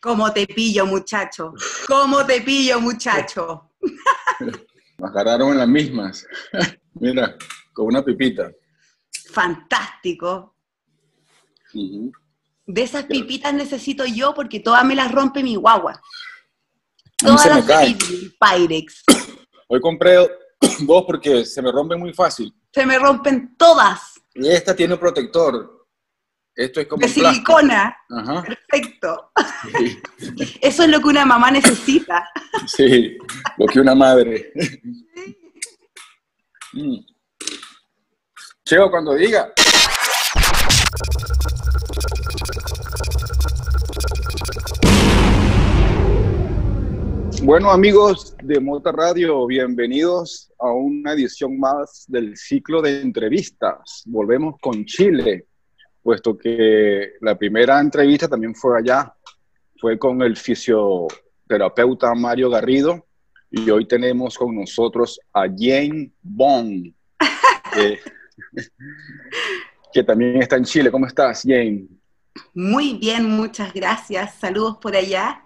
¿Cómo 0.00 0.32
te 0.32 0.46
pillo, 0.46 0.86
muchacho? 0.86 1.52
¿Cómo 1.88 2.24
te 2.24 2.40
pillo, 2.40 2.80
muchacho? 2.80 3.72
Nos 4.98 5.10
agarraron 5.10 5.52
en 5.52 5.58
las 5.58 5.68
mismas. 5.68 6.26
Mira, 6.94 7.36
con 7.72 7.86
una 7.86 8.04
pipita. 8.04 8.50
Fantástico. 9.32 10.54
De 11.72 12.82
esas 12.82 13.04
pipitas 13.04 13.52
necesito 13.52 14.04
yo 14.04 14.34
porque 14.34 14.60
todas 14.60 14.84
me 14.84 14.94
las 14.94 15.10
rompe 15.10 15.42
mi 15.42 15.56
guagua. 15.56 16.00
Todas 17.16 17.42
se 17.42 17.48
me 17.48 17.54
las 17.56 17.64
caen. 17.66 17.98
Pyrex. 18.40 19.02
Hoy 19.68 19.80
compré 19.80 20.16
dos 20.16 21.04
porque 21.06 21.44
se 21.44 21.60
me 21.60 21.72
rompen 21.72 21.98
muy 21.98 22.12
fácil. 22.14 22.54
Se 22.72 22.86
me 22.86 22.98
rompen 22.98 23.56
todas. 23.56 24.14
Y 24.34 24.48
esta 24.48 24.74
tiene 24.76 24.94
un 24.94 25.00
protector. 25.00 25.77
Esto 26.58 26.80
es 26.80 26.88
como 26.88 27.00
De 27.00 27.08
silicona. 27.08 27.96
Ajá. 28.10 28.42
Perfecto. 28.42 29.30
Sí, 29.72 30.02
Eso 30.60 30.82
es 30.82 30.88
lo 30.88 31.00
que 31.00 31.06
una 31.06 31.24
mamá 31.24 31.52
necesita. 31.52 32.28
sí, 32.66 33.16
lo 33.58 33.66
que 33.66 33.80
una 33.80 33.94
madre. 33.94 34.52
Mm. 36.72 36.98
Cheo, 38.64 38.90
cuando 38.90 39.14
diga. 39.14 39.52
Bueno, 47.42 47.70
amigos 47.70 48.36
de 48.42 48.60
Mota 48.60 48.92
Radio, 48.92 49.46
bienvenidos 49.46 50.52
a 50.58 50.70
una 50.72 51.12
edición 51.14 51.58
más 51.58 52.04
del 52.08 52.36
ciclo 52.36 52.82
de 52.82 53.00
entrevistas. 53.00 54.02
Volvemos 54.06 54.56
con 54.60 54.84
Chile, 54.84 55.46
puesto 56.08 56.38
que 56.38 57.16
la 57.20 57.36
primera 57.36 57.78
entrevista 57.78 58.26
también 58.26 58.54
fue 58.54 58.78
allá, 58.78 59.14
fue 59.78 59.98
con 59.98 60.22
el 60.22 60.38
fisioterapeuta 60.38 62.14
Mario 62.14 62.48
Garrido, 62.48 63.06
y 63.50 63.68
hoy 63.68 63.86
tenemos 63.86 64.38
con 64.38 64.56
nosotros 64.56 65.20
a 65.34 65.42
Jane 65.42 66.10
Bond, 66.22 66.94
que, 67.74 67.98
que 69.92 70.02
también 70.02 70.40
está 70.40 70.56
en 70.56 70.64
Chile. 70.64 70.90
¿Cómo 70.90 71.06
estás, 71.06 71.42
Jane? 71.42 71.86
Muy 72.54 72.94
bien, 72.94 73.28
muchas 73.28 73.74
gracias. 73.74 74.36
Saludos 74.36 74.78
por 74.80 74.96
allá. 74.96 75.44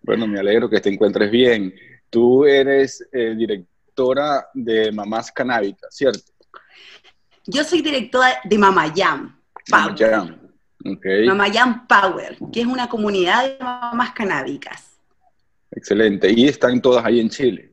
Bueno, 0.00 0.26
me 0.26 0.40
alegro 0.40 0.70
que 0.70 0.80
te 0.80 0.88
encuentres 0.88 1.30
bien. 1.30 1.74
Tú 2.08 2.46
eres 2.46 3.06
eh, 3.12 3.34
directora 3.36 4.48
de 4.54 4.90
Mamás 4.92 5.30
Canábicas, 5.30 5.94
¿cierto? 5.94 6.32
Yo 7.44 7.64
soy 7.64 7.82
directora 7.82 8.40
de 8.44 8.56
Mamayam 8.56 9.37
Power. 9.70 9.96
Jam. 9.98 10.38
Ok, 10.84 11.04
Mamayam 11.26 11.86
Power, 11.86 12.38
que 12.52 12.60
es 12.60 12.66
una 12.66 12.88
comunidad 12.88 13.44
de 13.44 13.58
mamás 13.62 14.12
canábicas. 14.12 14.90
excelente. 15.70 16.30
Y 16.32 16.46
están 16.48 16.80
todas 16.80 17.04
ahí 17.04 17.20
en 17.20 17.28
Chile. 17.28 17.72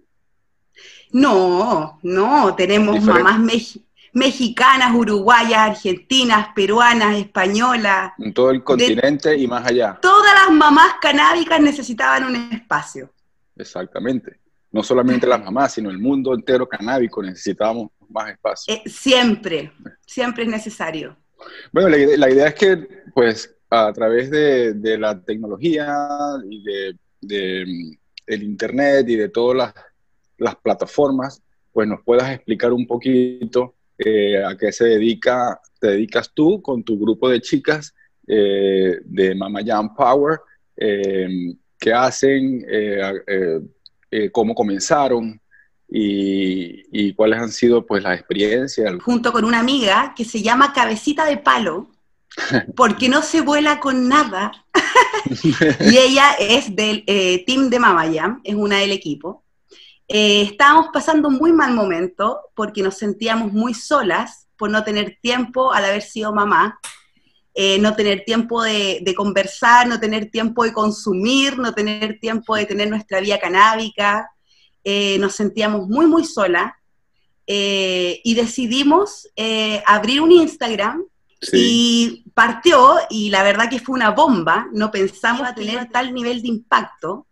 No, 1.12 2.00
no, 2.04 2.56
tenemos 2.56 2.96
Diferente. 2.96 3.24
mamás 3.24 3.40
mex- 3.40 3.80
mexicanas, 4.14 4.94
uruguayas, 4.94 5.60
argentinas, 5.70 6.50
peruanas, 6.56 7.16
españolas. 7.18 8.14
En 8.18 8.34
todo 8.34 8.52
el 8.52 8.64
continente 8.64 9.38
y 9.38 9.48
más 9.48 9.66
allá. 9.66 9.98
Todas 10.02 10.34
las 10.34 10.52
mamás 10.56 10.96
canábicas 11.02 11.60
necesitaban 11.62 12.24
un 12.26 12.36
espacio. 12.52 13.12
Exactamente. 13.56 14.40
No 14.72 14.84
solamente 14.84 15.26
las 15.28 15.42
mamás, 15.42 15.74
sino 15.74 15.90
el 15.90 16.00
mundo 16.00 16.34
entero 16.34 16.68
canábico 16.68 17.22
necesitábamos 17.24 17.92
más 18.10 18.30
espacio. 18.32 18.74
Eh, 18.74 18.82
siempre, 18.90 19.72
siempre 20.06 20.44
es 20.44 20.50
necesario. 20.50 21.16
Bueno, 21.72 21.90
la, 21.90 21.98
la 22.18 22.30
idea 22.30 22.48
es 22.48 22.56
que, 22.56 22.88
pues, 23.14 23.56
a 23.70 23.94
través 23.94 24.30
de, 24.30 24.98
la 24.98 25.20
tecnología 25.22 25.88
y 26.50 26.64
de, 26.64 27.66
mm, 27.66 27.92
el 28.28 28.44
Internet 28.44 29.08
y 29.10 29.16
de 29.16 29.30
todas 29.30 29.74
las, 30.38 30.56
plataformas, 30.58 31.42
pues 31.72 31.88
nos 31.88 32.02
puedas 32.04 32.30
explicar 32.32 32.74
un 32.74 32.86
poquito 32.86 33.76
eh, 33.98 34.44
a 34.44 34.58
qué 34.58 34.72
se 34.72 34.86
dedica, 34.86 35.60
te 35.80 35.92
dedicas 35.92 36.32
tú 36.34 36.62
con 36.62 36.84
tu 36.84 37.00
grupo 37.00 37.30
de 37.30 37.40
chicas 37.40 37.94
eh, 38.28 39.00
de 39.04 39.36
Mama 39.36 39.62
Jam 39.66 39.96
Power, 39.96 40.40
eh, 40.76 41.56
qué 41.80 41.94
hacen, 41.94 42.66
cómo 44.32 44.54
comenzaron 44.56 45.40
y, 45.88 46.84
y 46.92 47.14
cuáles 47.14 47.40
han 47.40 47.52
sido, 47.52 47.86
pues, 47.86 48.04
las 48.04 48.18
experiencias, 48.18 48.94
Junto 49.04 49.32
con 49.32 49.46
una 49.46 49.60
amiga 49.60 50.14
que 50.16 50.26
se 50.26 50.42
llama 50.42 50.74
Cabecita 50.74 51.26
de 51.26 51.38
Palo, 51.38 51.90
porque 52.76 53.10
no 53.10 53.22
se 53.22 53.42
vuela 53.42 53.80
con 53.80 54.08
nada. 54.08 54.52
y 55.80 55.98
ella 55.98 56.34
es 56.40 56.76
del 56.76 57.04
eh, 57.08 57.44
team 57.46 57.70
de 57.70 57.80
Mamayam, 57.80 58.42
es 58.44 58.56
una 58.56 58.78
del 58.80 58.92
equipo. 58.92 59.44
Eh, 60.08 60.44
estábamos 60.44 60.88
pasando 60.94 61.30
un 61.30 61.36
muy 61.36 61.52
mal 61.52 61.74
momento 61.74 62.42
porque 62.54 62.84
nos 62.84 62.98
sentíamos 62.98 63.52
muy 63.52 63.74
solas 63.74 64.48
por 64.56 64.70
no 64.70 64.84
tener 64.84 65.18
tiempo 65.22 65.74
al 65.74 65.86
haber 65.86 66.04
sido 66.04 66.32
mamá, 66.32 66.80
eh, 67.56 67.80
no 67.80 67.96
tener 67.96 68.24
tiempo 68.24 68.62
de, 68.62 69.00
de 69.02 69.16
conversar, 69.16 69.88
no 69.88 70.00
tener 70.00 70.30
tiempo 70.30 70.64
de 70.64 70.74
consumir, 70.74 71.58
no 71.58 71.74
tener 71.74 72.20
tiempo 72.20 72.56
de 72.56 72.66
tener 72.66 72.90
nuestra 72.90 73.20
vida 73.20 73.40
canábica. 73.40 74.30
Eh, 74.88 75.18
nos 75.18 75.34
sentíamos 75.34 75.88
muy, 75.88 76.06
muy 76.06 76.24
solas 76.24 76.72
eh, 77.48 78.22
y 78.24 78.36
decidimos 78.36 79.28
eh, 79.36 79.82
abrir 79.84 80.22
un 80.22 80.32
Instagram 80.32 81.04
y 81.52 82.24
partió, 82.36 82.98
y 83.10 83.30
la 83.30 83.42
verdad 83.42 83.68
que 83.68 83.80
fue 83.80 83.96
una 83.96 84.12
bomba, 84.12 84.68
no 84.74 84.92
pensamos 84.92 85.48
a 85.48 85.56
tener 85.56 85.90
tal 85.90 86.14
nivel 86.14 86.42
de 86.44 86.50
impacto. 86.50 87.26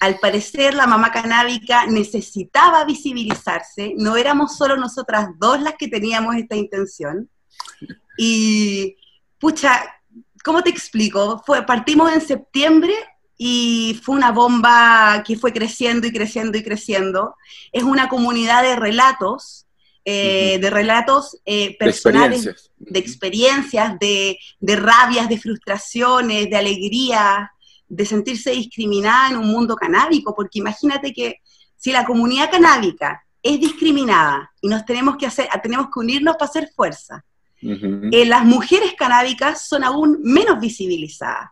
Al 0.00 0.18
parecer 0.18 0.74
la 0.74 0.86
mamá 0.86 1.12
canábica 1.12 1.86
necesitaba 1.86 2.84
visibilizarse, 2.84 3.94
no 3.96 4.16
éramos 4.16 4.56
solo 4.56 4.76
nosotras 4.76 5.28
dos 5.38 5.60
las 5.60 5.74
que 5.78 5.88
teníamos 5.88 6.36
esta 6.36 6.56
intención. 6.56 7.28
Y, 8.16 8.96
pucha, 9.38 9.82
¿cómo 10.42 10.62
te 10.62 10.70
explico? 10.70 11.42
Fue, 11.44 11.64
partimos 11.64 12.12
en 12.12 12.22
septiembre 12.22 12.94
y 13.36 14.00
fue 14.02 14.16
una 14.16 14.30
bomba 14.32 15.22
que 15.26 15.36
fue 15.36 15.52
creciendo 15.52 16.06
y 16.06 16.12
creciendo 16.12 16.56
y 16.56 16.62
creciendo. 16.62 17.34
Es 17.72 17.82
una 17.82 18.08
comunidad 18.08 18.62
de 18.62 18.76
relatos, 18.76 19.66
eh, 20.04 20.58
de 20.60 20.70
relatos 20.70 21.40
eh, 21.44 21.70
de 21.70 21.76
personales 21.78 22.46
experiencias. 22.46 22.70
de 22.78 22.98
experiencias, 22.98 23.98
de, 23.98 24.38
de 24.60 24.76
rabias, 24.76 25.28
de 25.28 25.38
frustraciones, 25.38 26.48
de 26.50 26.56
alegría, 26.56 27.50
de 27.88 28.06
sentirse 28.06 28.50
discriminada 28.50 29.30
en 29.30 29.36
un 29.36 29.48
mundo 29.48 29.76
canábico, 29.76 30.34
porque 30.34 30.58
imagínate 30.58 31.12
que 31.12 31.40
si 31.76 31.92
la 31.92 32.04
comunidad 32.04 32.50
canábica 32.50 33.24
es 33.42 33.60
discriminada 33.60 34.50
y 34.60 34.68
nos 34.68 34.84
tenemos 34.84 35.16
que 35.16 35.26
hacer, 35.26 35.48
tenemos 35.62 35.88
que 35.92 36.00
unirnos 36.00 36.36
para 36.36 36.48
hacer 36.48 36.70
fuerza, 36.74 37.24
eh, 37.60 38.26
las 38.26 38.44
mujeres 38.44 38.92
canábicas 38.94 39.66
son 39.66 39.84
aún 39.84 40.18
menos 40.22 40.60
visibilizadas. 40.60 41.50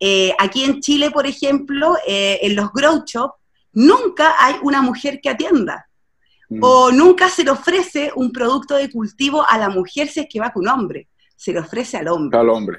Eh, 0.00 0.34
aquí 0.38 0.64
en 0.64 0.80
Chile, 0.80 1.10
por 1.10 1.26
ejemplo, 1.26 1.96
eh, 2.06 2.38
en 2.42 2.56
los 2.56 2.72
grow 2.72 3.04
shop, 3.06 3.32
nunca 3.72 4.34
hay 4.38 4.56
una 4.62 4.82
mujer 4.82 5.20
que 5.20 5.30
atienda 5.30 5.86
Mm. 6.50 6.58
o 6.62 6.90
nunca 6.90 7.28
se 7.28 7.44
le 7.44 7.52
ofrece 7.52 8.10
un 8.16 8.32
producto 8.32 8.74
de 8.74 8.90
cultivo 8.90 9.48
a 9.48 9.56
la 9.56 9.68
mujer 9.68 10.08
si 10.08 10.20
es 10.20 10.26
que 10.28 10.40
va 10.40 10.52
con 10.52 10.62
un 10.64 10.68
hombre, 10.68 11.06
se 11.36 11.52
le 11.52 11.60
ofrece 11.60 11.96
al 11.96 12.08
hombre, 12.08 12.36
al 12.38 12.48
hombre. 12.48 12.78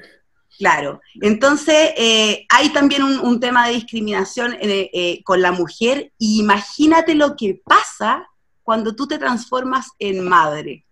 claro. 0.58 1.00
Entonces, 1.22 1.92
eh, 1.96 2.44
hay 2.50 2.68
también 2.68 3.02
un, 3.02 3.18
un 3.20 3.40
tema 3.40 3.66
de 3.66 3.74
discriminación 3.74 4.52
eh, 4.60 4.90
eh, 4.92 5.22
con 5.24 5.40
la 5.40 5.52
mujer, 5.52 6.12
imagínate 6.18 7.14
lo 7.14 7.34
que 7.34 7.62
pasa 7.64 8.28
cuando 8.62 8.94
tú 8.94 9.08
te 9.08 9.18
transformas 9.18 9.86
en 9.98 10.20
madre. 10.28 10.84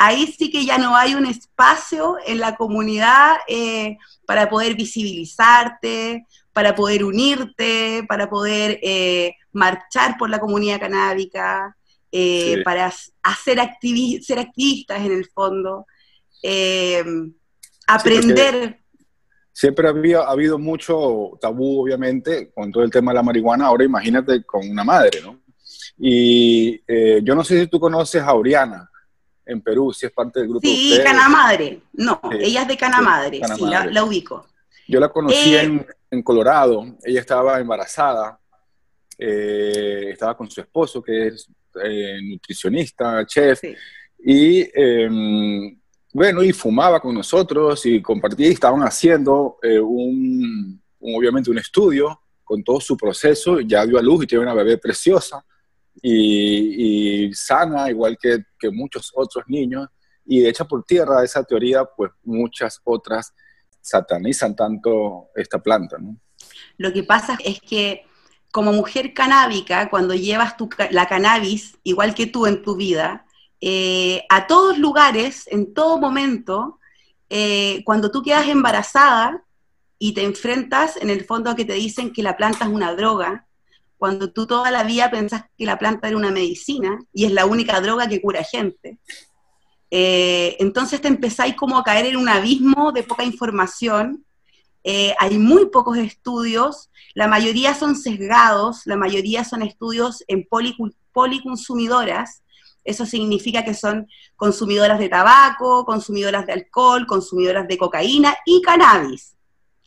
Ahí 0.00 0.28
sí 0.38 0.48
que 0.48 0.64
ya 0.64 0.78
no 0.78 0.94
hay 0.96 1.16
un 1.16 1.26
espacio 1.26 2.18
en 2.24 2.38
la 2.38 2.54
comunidad 2.54 3.38
eh, 3.48 3.96
para 4.28 4.48
poder 4.48 4.76
visibilizarte, 4.76 6.24
para 6.52 6.76
poder 6.76 7.02
unirte, 7.04 8.04
para 8.08 8.30
poder 8.30 8.78
eh, 8.80 9.34
marchar 9.50 10.16
por 10.16 10.30
la 10.30 10.38
comunidad 10.38 10.78
canábica, 10.78 11.76
eh, 12.12 12.54
Sí. 12.58 12.62
para 12.62 12.92
hacer 13.24 13.58
activi- 13.58 14.22
ser 14.22 14.38
activistas 14.38 15.04
en 15.04 15.10
el 15.10 15.26
fondo, 15.26 15.84
aprender. 17.86 18.78
Siempre 19.52 19.88
había 19.88 20.20
ha 20.20 20.30
habido 20.30 20.60
mucho 20.60 21.32
tabú, 21.40 21.82
obviamente, 21.82 22.52
con 22.54 22.70
todo 22.70 22.84
el 22.84 22.90
tema 22.92 23.10
de 23.10 23.16
la 23.16 23.22
marihuana. 23.24 23.66
Ahora 23.66 23.84
imagínate 23.84 24.44
con 24.44 24.68
una 24.70 24.84
madre, 24.84 25.20
¿no? 25.22 25.40
Y 25.98 26.80
yo 27.24 27.34
no 27.34 27.42
sé 27.42 27.60
si 27.62 27.66
tú 27.66 27.80
conoces 27.80 28.22
a 28.22 28.32
Oriana 28.34 28.88
en 29.48 29.60
Perú, 29.62 29.92
si 29.92 30.06
es 30.06 30.12
parte 30.12 30.38
del 30.40 30.48
grupo 30.48 30.66
de 30.68 30.74
Sí, 30.74 30.90
ustedes. 30.92 31.04
Canamadre. 31.10 31.80
No, 31.94 32.20
Sí, 32.30 32.38
ella 32.40 32.62
es 32.62 32.68
de 32.68 32.76
Canamadre, 32.76 33.40
sí, 33.56 33.64
la, 33.64 33.86
la 33.86 34.04
ubico. 34.04 34.46
Yo 34.86 35.00
la 35.00 35.08
conocí 35.08 35.54
Eh, 35.54 35.60
en, 35.62 35.86
en 36.10 36.22
Colorado. 36.22 36.84
Ella 37.02 37.20
estaba 37.20 37.58
embarazada. 37.58 38.38
eh, 39.18 40.10
estaba 40.12 40.36
con 40.36 40.48
su 40.50 40.60
esposo, 40.60 41.02
que 41.02 41.26
es 41.28 41.48
eh, 41.82 42.18
nutricionista, 42.22 43.26
chef. 43.26 43.58
Sí. 43.60 43.74
Y 44.24 44.68
em, 44.74 45.78
bueno, 46.12 46.42
y 46.42 46.52
fumaba 46.52 47.00
con 47.00 47.14
nosotros 47.14 47.84
y 47.86 48.00
compartía 48.00 48.48
y 48.48 48.52
estaban 48.52 48.80
haciendo 48.82 49.58
eh, 49.62 49.78
un, 49.80 50.80
obviamente 51.00 51.50
un 51.50 51.58
estudio 51.58 52.20
con 52.44 52.62
todo 52.64 52.80
su 52.80 52.96
proceso, 52.96 53.60
ya 53.60 53.84
dio 53.84 53.98
a 53.98 54.02
luz 54.02 54.24
y 54.24 54.26
tiene 54.26 54.44
una 54.44 54.54
bebé 54.54 54.78
preciosa 54.78 55.44
y, 56.02 57.30
sana, 57.34 57.90
igual 57.90 58.16
que, 58.20 58.44
muchos 58.70 59.12
otros 59.14 59.44
niños, 59.48 59.88
y 60.24 60.46
echa 60.46 60.64
por 60.64 60.84
tierra 60.84 61.24
esa 61.24 61.42
teoría, 61.42 61.84
pues 61.84 62.10
muchas 62.22 62.80
otras 62.84 63.32
satanizan 63.80 64.54
tanto 64.54 65.30
esta 65.34 65.58
planta. 65.62 65.96
Lo 66.76 66.92
que 66.92 67.02
pasa 67.02 67.38
es 67.42 67.60
que 67.60 68.04
como 68.52 68.72
mujer 68.72 69.14
canábica, 69.14 69.88
cuando 69.90 70.14
llevas 70.14 70.56
tu, 70.56 70.68
la 70.90 71.06
cannabis, 71.06 71.78
igual 71.82 72.14
que 72.14 72.26
tú 72.26 72.46
en 72.46 72.62
tu 72.62 72.76
vida, 72.76 73.26
eh, 73.60 74.24
a 74.28 74.46
todos 74.46 74.78
lugares, 74.78 75.46
en 75.48 75.74
todo 75.74 75.98
momento, 75.98 76.78
eh, 77.28 77.82
cuando 77.84 78.10
tú 78.10 78.22
quedas 78.22 78.48
embarazada 78.48 79.44
y 79.98 80.12
te 80.12 80.24
enfrentas 80.24 80.96
en 80.96 81.10
el 81.10 81.24
fondo 81.24 81.50
a 81.50 81.56
que 81.56 81.64
te 81.64 81.74
dicen 81.74 82.12
que 82.12 82.22
la 82.22 82.36
planta 82.36 82.64
es 82.64 82.70
una 82.70 82.94
droga, 82.94 83.47
cuando 83.98 84.32
tú 84.32 84.46
toda 84.46 84.70
la 84.70 84.84
vida 84.84 85.10
pensás 85.10 85.44
que 85.56 85.66
la 85.66 85.78
planta 85.78 86.08
era 86.08 86.16
una 86.16 86.30
medicina 86.30 86.98
y 87.12 87.24
es 87.26 87.32
la 87.32 87.46
única 87.46 87.80
droga 87.80 88.08
que 88.08 88.22
cura 88.22 88.42
gente, 88.44 88.98
eh, 89.90 90.56
entonces 90.60 91.00
te 91.00 91.08
empezáis 91.08 91.54
como 91.54 91.76
a 91.76 91.84
caer 91.84 92.06
en 92.06 92.16
un 92.16 92.28
abismo 92.28 92.92
de 92.92 93.02
poca 93.02 93.24
información. 93.24 94.24
hay 95.18 95.38
muy 95.38 95.66
pocos 95.66 95.98
estudios, 95.98 96.90
la 97.14 97.28
mayoría 97.28 97.74
son 97.74 97.94
sesgados, 97.94 98.82
la 98.86 98.96
mayoría 98.96 99.44
son 99.44 99.60
estudios 99.62 100.24
en 100.28 100.48
policonsumidoras, 101.12 102.42
eso 102.88 103.04
significa 103.04 103.64
que 103.64 103.74
son 103.74 104.08
consumidoras 104.34 104.98
de 104.98 105.10
tabaco, 105.10 105.84
consumidoras 105.84 106.46
de 106.46 106.54
alcohol, 106.54 107.06
consumidoras 107.06 107.68
de 107.68 107.76
cocaína 107.76 108.34
y 108.46 108.62
cannabis. 108.62 109.36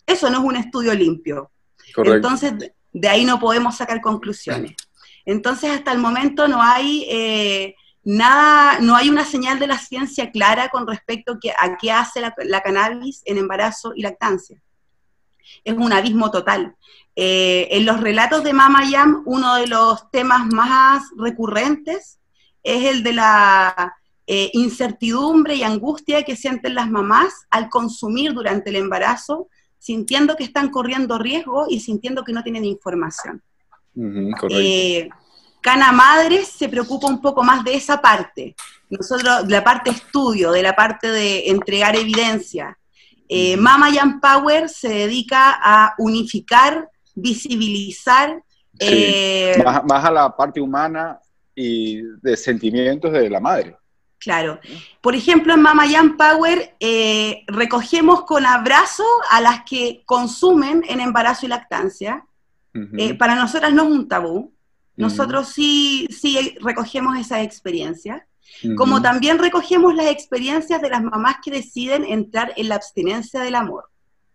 Eso 0.06 0.30
no 0.30 0.40
es 0.40 0.44
un 0.44 0.56
estudio 0.58 0.94
limpio. 0.94 1.50
Entonces, 1.98 2.54
de 2.94 3.08
ahí 3.08 3.26
no 3.26 3.40
podemos 3.40 3.78
sacar 3.78 4.02
conclusiones. 4.02 4.76
Entonces, 5.26 5.72
hasta 5.72 5.92
el 5.92 6.00
momento 6.00 6.48
no 6.48 6.62
hay 6.62 7.06
eh, 7.10 7.76
nada, 8.04 8.80
no 8.80 8.96
hay 8.96 9.10
una 9.10 9.26
señal 9.26 9.60
de 9.60 9.68
la 9.68 9.78
ciencia 9.78 10.32
clara 10.32 10.70
con 10.70 10.88
respecto 10.88 11.38
a 11.60 11.78
qué 11.78 11.92
hace 11.92 12.22
la, 12.22 12.62
cannabis 12.62 13.22
en 13.26 13.38
embarazo 13.38 13.94
y 13.96 14.02
lactancia. 14.02 14.62
Es 15.64 15.74
un 15.74 15.94
abismo 15.94 16.32
total. 16.32 16.76
Eh, 17.16 17.68
en 17.72 17.86
los 17.86 18.00
relatos 18.00 18.44
de 18.44 18.54
Mama 18.54 18.90
Yam, 18.90 19.24
uno 19.26 19.56
de 19.56 19.68
los 19.68 20.10
temas 20.12 20.48
más 20.48 21.04
recurrentes 21.18 22.20
es 22.64 22.86
el 22.86 23.04
de 23.04 23.14
la 23.14 23.96
eh, 24.28 24.50
incertidumbre 24.54 25.56
y 25.56 25.64
angustia 25.64 26.24
que 26.24 26.36
sienten 26.36 26.76
las 26.76 26.90
mamás 26.90 27.34
al 27.50 27.70
consumir 27.70 28.34
durante 28.34 28.70
el 28.70 28.78
embarazo, 28.78 29.50
sintiendo 29.82 30.36
que 30.36 30.44
están 30.44 30.70
corriendo 30.70 31.18
riesgo 31.18 31.66
y 31.68 31.80
sintiendo 31.80 32.24
que 32.24 32.34
no 32.34 32.44
tienen 32.44 32.66
información. 32.66 33.42
Eh, 34.52 35.10
Cana 35.60 35.92
Madres 35.92 36.50
se 36.50 36.70
preocupa 36.70 37.08
un 37.08 37.20
poco 37.20 37.44
más 37.44 37.64
de 37.64 37.74
esa 37.74 38.00
parte. 38.00 38.56
Nosotros, 38.92 39.48
de 39.48 39.56
la 39.56 39.64
parte 39.64 39.90
estudio, 39.90 40.52
de 40.52 40.62
la 40.62 40.76
parte 40.76 41.12
de 41.12 41.50
entregar 41.50 41.96
evidencia. 41.96 42.78
Eh, 43.28 43.58
Mama 43.58 43.90
Young 43.90 44.22
Power 44.22 44.70
se 44.70 44.90
dedica 44.90 45.60
a 45.60 45.96
unificar, 45.98 46.88
visibilizar. 47.16 48.44
más, 49.66 50.06
a 50.06 50.12
la 50.12 50.36
parte 50.36 50.62
humana 50.62 51.20
y 51.56 52.04
de 52.22 52.38
sentimientos 52.38 53.12
de 53.12 53.32
la 53.32 53.40
madre. 53.40 53.76
Claro. 54.22 54.60
Por 55.02 55.16
ejemplo, 55.16 55.56
en 55.56 55.64
Mama 55.64 55.88
Young 55.88 56.16
Power 56.16 56.76
eh, 56.80 57.44
recogemos 57.48 58.24
con 58.24 58.46
abrazo 58.46 59.04
a 59.32 59.42
las 59.42 59.64
que 59.64 60.04
consumen 60.06 60.84
en 60.88 61.00
embarazo 61.00 61.48
y 61.48 61.50
lactancia. 61.50 62.24
Eh, 62.74 63.16
para 63.16 63.36
nosotras 63.36 63.74
no 63.74 63.84
es 63.84 63.90
un 63.90 64.08
tabú. 64.08 64.54
Nosotros 64.96 65.50
sí, 65.50 66.08
sí 66.12 66.56
recogemos 66.62 67.18
esas 67.18 67.44
experiencias. 67.44 68.22
Como 68.78 69.02
también 69.02 69.40
recogemos 69.40 69.96
las 69.96 70.08
experiencias 70.08 70.80
de 70.82 70.90
las 70.90 71.02
mamás 71.02 71.38
que 71.44 71.50
deciden 71.50 72.06
entrar 72.06 72.54
en 72.58 72.70
la 72.70 72.76
abstinencia 72.76 73.42
del 73.42 73.56
amor. 73.56 73.90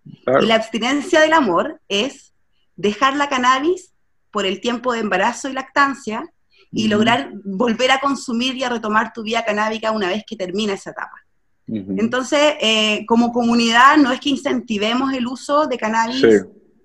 Y 0.05 0.47
la 0.47 0.57
abstinencia 0.57 1.21
del 1.21 1.33
amor 1.33 1.81
es 1.89 2.33
dejar 2.75 3.15
la 3.15 3.29
cannabis 3.29 3.93
por 4.33 4.47
el 4.47 4.61
tiempo 4.61 4.93
de 4.93 5.01
embarazo 5.01 5.49
y 5.49 5.53
lactancia 5.53 6.29
y 6.73 6.89
lograr 6.89 7.31
volver 7.45 7.91
a 7.91 8.01
consumir 8.01 8.57
y 8.57 8.65
a 8.65 8.69
retomar 8.69 9.13
tu 9.13 9.23
vida 9.23 9.45
canábica 9.45 9.93
una 9.93 10.09
vez 10.09 10.25
que 10.27 10.37
termina 10.37 10.75
esa 10.75 10.91
etapa. 10.91 11.23
Entonces, 11.69 12.55
eh, 12.61 13.05
como 13.07 13.33
comunidad, 13.33 13.97
no 13.97 14.13
es 14.13 14.21
que 14.21 14.29
incentivemos 14.29 15.13
el 15.13 15.27
uso 15.27 15.67
de 15.67 15.77
cannabis 15.77 16.45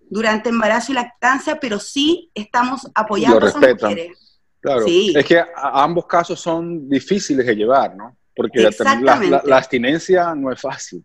durante 0.09 0.49
embarazo 0.49 0.91
y 0.91 0.95
lactancia, 0.95 1.59
pero 1.59 1.79
sí 1.79 2.31
estamos 2.33 2.89
apoyando 2.95 3.45
a 3.45 3.49
esas 3.49 3.61
mujeres. 3.61 4.39
Claro, 4.59 4.85
es 4.87 5.25
que 5.25 5.43
ambos 5.55 6.05
casos 6.05 6.39
son 6.39 6.89
difíciles 6.89 7.45
de 7.45 7.55
llevar, 7.55 7.95
¿no? 7.95 8.17
Porque 8.35 8.61
la, 8.61 9.41
la, 9.43 9.57
abstinencia 9.57 10.33
no 10.33 10.51
es 10.51 10.59
fácil. 10.59 11.03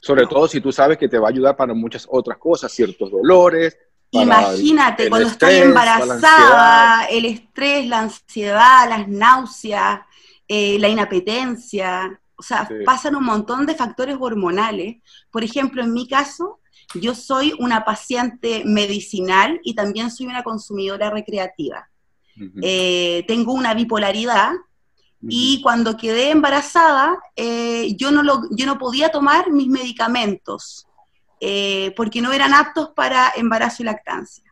Sobre 0.00 0.26
todo 0.26 0.48
si 0.48 0.60
tú 0.60 0.72
sabes 0.72 0.96
que 0.96 1.08
te 1.08 1.18
va 1.18 1.28
a 1.28 1.30
ayudar 1.30 1.56
para 1.56 1.74
muchas 1.74 2.06
otras 2.08 2.38
cosas, 2.38 2.72
ciertos 2.72 3.10
dolores, 3.10 3.76
Imagínate, 4.12 5.08
cuando 5.08 5.28
estás 5.28 5.52
embarazada, 5.52 7.04
el 7.04 7.24
estrés, 7.26 7.86
la 7.86 8.00
ansiedad, 8.00 8.88
las 8.88 9.08
náuseas, 9.08 10.00
eh, 10.48 10.78
la 10.80 10.88
inapetencia, 10.88 12.20
o 12.34 12.42
sea, 12.42 12.68
pasan 12.84 13.14
un 13.14 13.24
montón 13.24 13.66
de 13.66 13.74
factores 13.74 14.16
hormonales. 14.18 14.96
Por 15.30 15.44
ejemplo, 15.44 15.82
en 15.82 15.92
mi 15.92 16.08
caso, 16.08 16.58
yo 16.94 17.14
soy 17.14 17.54
una 17.58 17.84
paciente 17.84 18.62
medicinal 18.64 19.60
y 19.62 19.74
también 19.74 20.10
soy 20.10 20.26
una 20.26 20.42
consumidora 20.42 21.10
recreativa. 21.10 21.88
Eh, 22.62 23.24
tengo 23.28 23.52
una 23.52 23.74
bipolaridad 23.74 24.52
y 25.28 25.60
cuando 25.62 25.98
quedé 25.98 26.30
embarazada, 26.30 27.18
eh, 27.36 27.94
yo, 27.96 28.10
no 28.10 28.22
lo, 28.22 28.42
yo 28.50 28.64
no 28.64 28.78
podía 28.78 29.10
tomar 29.10 29.50
mis 29.50 29.68
medicamentos 29.68 30.86
eh, 31.40 31.92
porque 31.96 32.20
no 32.20 32.32
eran 32.32 32.52
aptos 32.52 32.90
para 32.90 33.32
embarazo 33.36 33.82
y 33.82 33.86
lactancia. 33.86 34.44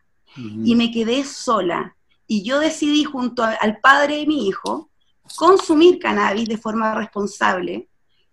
Y 0.63 0.75
me 0.75 0.89
quedé 0.89 1.25
sola. 1.25 1.95
Y 2.25 2.43
yo 2.43 2.59
decidí 2.59 3.03
junto 3.03 3.43
al 3.43 3.79
padre 3.81 4.17
de 4.17 4.27
mi 4.27 4.47
hijo 4.47 4.89
consumir 5.35 5.99
cannabis 5.99 6.47
de 6.47 6.57
forma 6.57 6.95
responsable, 6.95 7.89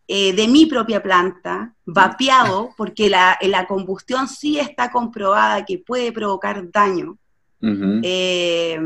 eh, 0.06 0.32
de 0.32 0.46
mi 0.46 0.66
propia 0.66 1.02
planta, 1.02 1.74
vapeado, 1.84 2.70
porque 2.76 3.10
la, 3.10 3.36
la, 3.42 3.66
combustión 3.66 4.28
sí 4.28 4.58
está 4.58 4.92
comprobada 4.92 5.64
que 5.64 5.78
puede 5.78 6.12
provocar 6.12 6.70
daño. 6.70 7.18
Eh, 7.60 8.78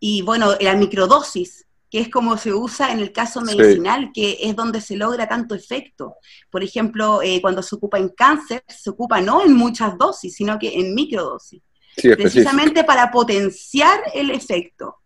y 0.00 0.22
bueno, 0.22 0.54
la 0.60 0.74
microdosis, 0.74 1.66
que 1.90 1.98
es 1.98 2.08
como 2.08 2.36
se 2.36 2.54
usa 2.54 2.92
en 2.92 3.00
el 3.00 3.12
caso 3.12 3.40
medicinal, 3.40 4.10
que 4.14 4.38
es 4.40 4.54
donde 4.54 4.80
se 4.80 4.96
logra 4.96 5.28
tanto 5.28 5.56
efecto. 5.56 6.14
Por 6.48 6.62
ejemplo, 6.62 7.20
eh, 7.20 7.40
cuando 7.40 7.62
se 7.62 7.74
ocupa 7.74 7.98
en 7.98 8.10
cáncer, 8.10 8.62
se 8.68 8.90
ocupa 8.90 9.20
no 9.20 9.44
en 9.44 9.54
muchas 9.54 9.98
dosis, 9.98 10.36
sino 10.36 10.56
que 10.58 10.72
en 10.78 10.94
microdosis, 10.94 11.60
precisamente 11.96 12.84
para 12.84 13.10
potenciar 13.10 13.98
el 14.14 14.30
efecto. 14.30 14.98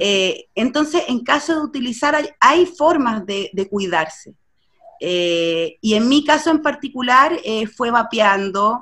Eh, 0.00 0.46
entonces, 0.56 1.04
en 1.06 1.22
caso 1.22 1.54
de 1.54 1.60
utilizar, 1.60 2.16
hay, 2.40 2.66
formas 2.66 3.24
de, 3.24 3.68
cuidarse. 3.70 4.34
Eh, 4.98 5.76
y 5.80 5.94
en 5.94 6.08
mi 6.08 6.24
caso 6.24 6.50
en 6.50 6.60
particular, 6.60 7.38
fue 7.76 7.92
vapeando, 7.92 8.80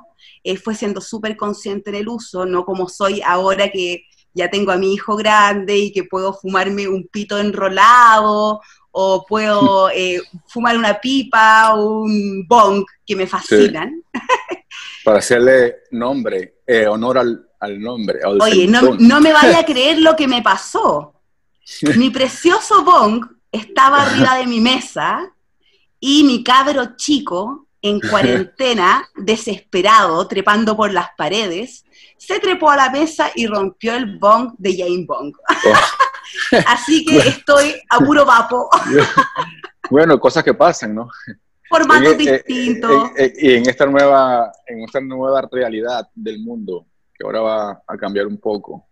fue 0.63 0.73
siendo 0.73 0.99
súper 0.99 1.37
consciente 1.37 1.91
en 1.91 1.97
el 1.97 2.07
uso, 2.07 2.47
no 2.47 2.65
como 2.65 2.89
soy 2.89 3.21
ahora 3.21 3.69
que 3.69 4.05
ya 4.35 4.49
tengo 4.49 4.71
a 4.71 4.77
mi 4.77 4.93
hijo 4.93 5.15
grande 5.15 5.77
y 5.77 5.91
que 5.91 6.03
puedo 6.03 6.33
fumarme 6.33 6.87
un 6.87 7.07
pito 7.07 7.39
enrolado 7.39 8.61
o 8.91 9.25
puedo 9.25 9.89
eh, 9.95 10.21
fumar 10.47 10.77
una 10.77 10.99
pipa 10.99 11.73
o 11.73 12.01
un 12.01 12.45
bong 12.47 12.85
que 13.05 13.15
me 13.15 13.25
fascinan. 13.25 14.03
Para 15.03 15.19
hacerle 15.19 15.77
nombre, 15.91 16.57
eh, 16.67 16.85
honor 16.85 17.17
al, 17.17 17.41
nombre. 17.79 18.19
Oye, 18.41 18.67
no, 18.67 18.95
no, 18.99 19.19
me 19.19 19.33
vaya 19.33 19.59
a 19.59 19.65
creer 19.65 19.99
lo 19.99 20.15
que 20.15 20.27
me 20.27 20.43
pasó. 20.43 21.13
Mi 21.95 22.11
precioso 22.11 22.83
bong 22.83 23.25
estaba 23.51 24.03
arriba 24.03 24.37
de 24.37 24.45
mi 24.45 24.59
mesa 24.59 25.33
y 25.99 26.23
mi 26.23 26.43
cabro 26.43 26.95
chico 26.95 27.67
en 27.81 27.99
cuarentena, 27.99 29.07
desesperado, 29.15 30.27
trepando 30.27 30.75
por 30.75 30.91
las 30.91 31.09
paredes, 31.15 31.85
se 32.25 32.39
trepó 32.39 32.69
a 32.69 32.77
la 32.77 32.89
mesa 32.89 33.31
y 33.35 33.45
rompió 33.47 33.95
el 33.95 34.17
bong 34.17 34.53
de 34.57 34.75
Jane 34.75 35.05
Bong. 35.05 35.33
Oh. 35.47 35.73
Así 36.67 37.05
que 37.05 37.17
estoy 37.17 37.75
a 37.89 37.99
puro 37.99 38.25
vapo. 38.25 38.69
bueno, 39.89 40.19
cosas 40.19 40.43
que 40.43 40.53
pasan, 40.53 40.95
¿no? 40.95 41.09
Formatos 41.69 42.13
e, 42.13 42.23
eh, 42.23 42.43
distintos. 42.45 43.11
Eh, 43.17 43.25
eh, 43.25 43.33
y 43.37 43.53
en 43.53 43.69
esta 43.69 43.85
nueva, 43.85 44.51
en 44.65 44.81
esta 44.83 44.99
nueva 45.01 45.47
realidad 45.51 46.07
del 46.13 46.39
mundo, 46.39 46.87
que 47.13 47.25
ahora 47.25 47.41
va 47.41 47.83
a 47.87 47.97
cambiar 47.97 48.27
un 48.27 48.37
poco. 48.37 48.87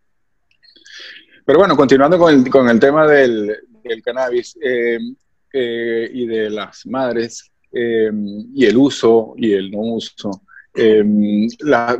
Pero 1.46 1.60
bueno, 1.60 1.75
continuando 1.75 2.18
con 2.18 2.34
el, 2.34 2.50
con 2.50 2.70
el 2.70 2.80
tema 2.80 3.08
del, 3.08 3.58
cannabis 4.04 4.56
y 4.56 6.25
de 6.25 6.50
las 6.50 6.86
madres 6.86 7.52
y 7.72 8.66
el 8.66 8.78
uso 8.78 9.34
y 9.36 9.52
el 9.52 9.70
no 9.70 9.80
uso, 9.80 10.44
Em, 10.75 11.48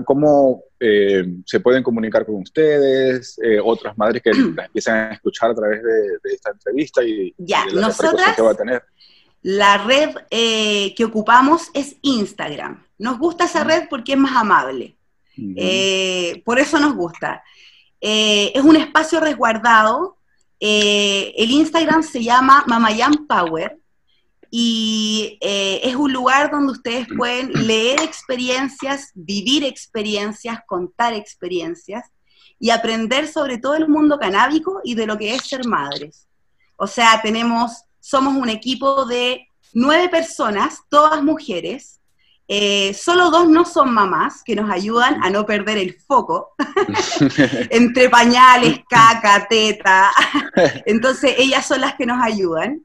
¿Cómo 0.04 0.64
eh, 0.80 1.26
se 1.46 1.60
pueden 1.60 1.84
comunicar 1.84 2.26
con 2.26 2.36
ustedes, 2.36 3.40
eh, 3.44 3.60
otras 3.64 3.96
madres 3.98 4.22
que 4.24 4.32
las 4.56 4.66
empiezan 4.66 4.96
a 4.96 5.14
escuchar 5.14 5.52
a 5.52 5.56
través 5.56 5.84
de, 5.84 6.34
esta 6.34 6.52
entrevista 6.52 7.04
y, 7.04 7.34
ya, 7.38 7.66
la 7.72 7.88
nosotras, 7.88 8.36
que 8.36 8.42
va 8.42 8.52
a 8.52 8.56
tener? 8.56 8.84
La 9.44 9.78
red 9.78 10.16
eh, 10.32 10.96
que 10.96 11.06
ocupamos 11.06 11.70
es 11.74 11.98
Instagram. 12.02 12.84
Nos 12.98 13.20
gusta 13.20 13.46
esa 13.46 13.64
red 13.64 13.84
porque 13.90 14.14
es 14.14 14.18
más 14.18 14.36
amable. 14.36 14.98
por 16.46 16.60
eso 16.60 16.80
nos 16.80 16.96
gusta. 16.96 17.44
es 18.00 18.64
un 18.64 18.76
espacio 18.76 19.20
resguardado. 19.20 20.18
el 20.60 21.52
Instagram 21.52 22.04
se 22.04 22.24
llama 22.24 22.64
Mamayam 22.68 23.28
Power 23.28 23.78
y 24.56 25.40
eh, 25.42 25.82
es 25.84 25.96
un 25.96 26.14
lugar 26.14 26.52
donde 26.52 26.74
ustedes 26.74 27.08
pueden 27.18 27.52
leer 27.66 28.00
experiencias, 28.02 29.10
vivir 29.16 29.64
experiencias, 29.64 30.60
contar 30.68 31.16
experiencias 31.16 32.12
y 32.60 32.70
aprender 32.70 33.28
sobre 33.28 33.58
todo 33.58 33.74
el 33.74 33.88
mundo 33.88 34.20
canábico 34.20 34.80
y 34.84 34.94
de 34.94 35.08
lo 35.08 35.18
que 35.18 35.34
es 35.34 35.48
ser 35.48 35.66
madres. 35.66 36.28
O 36.76 36.86
sea, 36.86 37.20
tenemos, 37.24 37.86
somos 38.00 38.36
un 38.36 38.48
equipo 38.48 39.06
de 39.06 39.48
nueve 39.74 40.08
personas, 40.08 40.82
todas 40.88 41.24
mujeres, 41.24 42.00
eh, 42.48 42.94
solo 42.94 43.32
dos 43.32 43.50
no 43.50 43.66
son 43.66 43.92
mamás, 43.92 44.44
que 44.46 44.56
nos 44.56 44.70
ayudan 44.70 45.24
a 45.24 45.32
no 45.32 45.48
perder 45.48 45.80
el 45.80 45.96
foco, 45.96 46.52
entre 47.72 48.08
pañales, 48.08 48.82
caca, 48.88 49.48
teta. 49.50 50.12
Entonces, 50.86 51.34
ellas 51.40 51.66
son 51.66 51.82
las 51.82 51.96
que 51.96 52.06
nos 52.06 52.22
ayudan. 52.22 52.84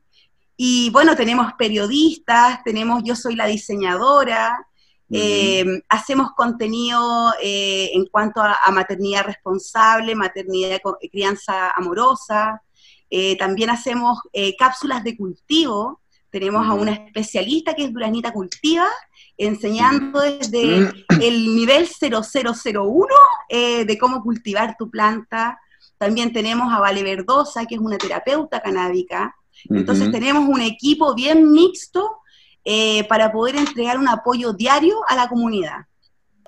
Y 0.61 0.91
bueno, 0.91 1.15
tenemos 1.15 1.53
periodistas, 1.53 2.65
tenemos 2.65 3.05
Yo 3.05 3.15
Soy 3.15 3.37
la 3.37 3.47
Diseñadora, 3.47 4.67
eh, 5.09 5.65
hacemos 5.88 6.33
contenido 6.33 7.33
eh, 7.41 7.91
en 7.95 8.07
cuanto 8.07 8.43
a, 8.43 8.59
maternidad 8.73 9.25
responsable, 9.25 10.17
maternidad, 10.17 10.81
crianza 11.12 11.71
amorosa, 11.71 12.61
eh, 13.09 13.38
también 13.38 13.71
hacemos 13.71 14.19
cápsulas 14.59 15.05
de 15.05 15.17
cultivo, 15.17 16.00
tenemos 16.29 16.67
a 16.67 16.75
una 16.75 16.91
especialista 16.91 17.75
que 17.75 17.85
es 17.85 17.93
Duranita 17.93 18.33
Cultiva, 18.33 18.88
enseñando 19.37 20.19
desde 20.19 20.91
el 21.23 21.55
nivel 21.55 21.88
0001 21.88 23.07
de 23.49 23.99
cómo 23.99 24.25
cultivar 24.25 24.75
tu 24.77 24.91
planta. 24.91 25.57
También 25.99 26.33
tenemos 26.33 26.73
a 26.73 26.81
Vale 26.81 27.05
Verdosa, 27.05 27.65
que 27.65 27.77
es 27.77 27.81
una 27.81 27.97
terapeuta 27.97 28.61
canábica, 28.61 29.37
entonces 29.65 30.11
tenemos 30.11 30.49
un 30.49 30.61
equipo 30.61 31.15
bien 31.15 31.50
mixto 31.50 32.19
eh, 32.65 33.05
para 33.09 33.33
poder 33.33 33.57
entregar 33.57 33.99
un 33.99 34.09
apoyo 34.09 34.53
diario 34.53 34.99
a 35.09 35.17
la 35.17 35.29
comunidad. 35.29 35.87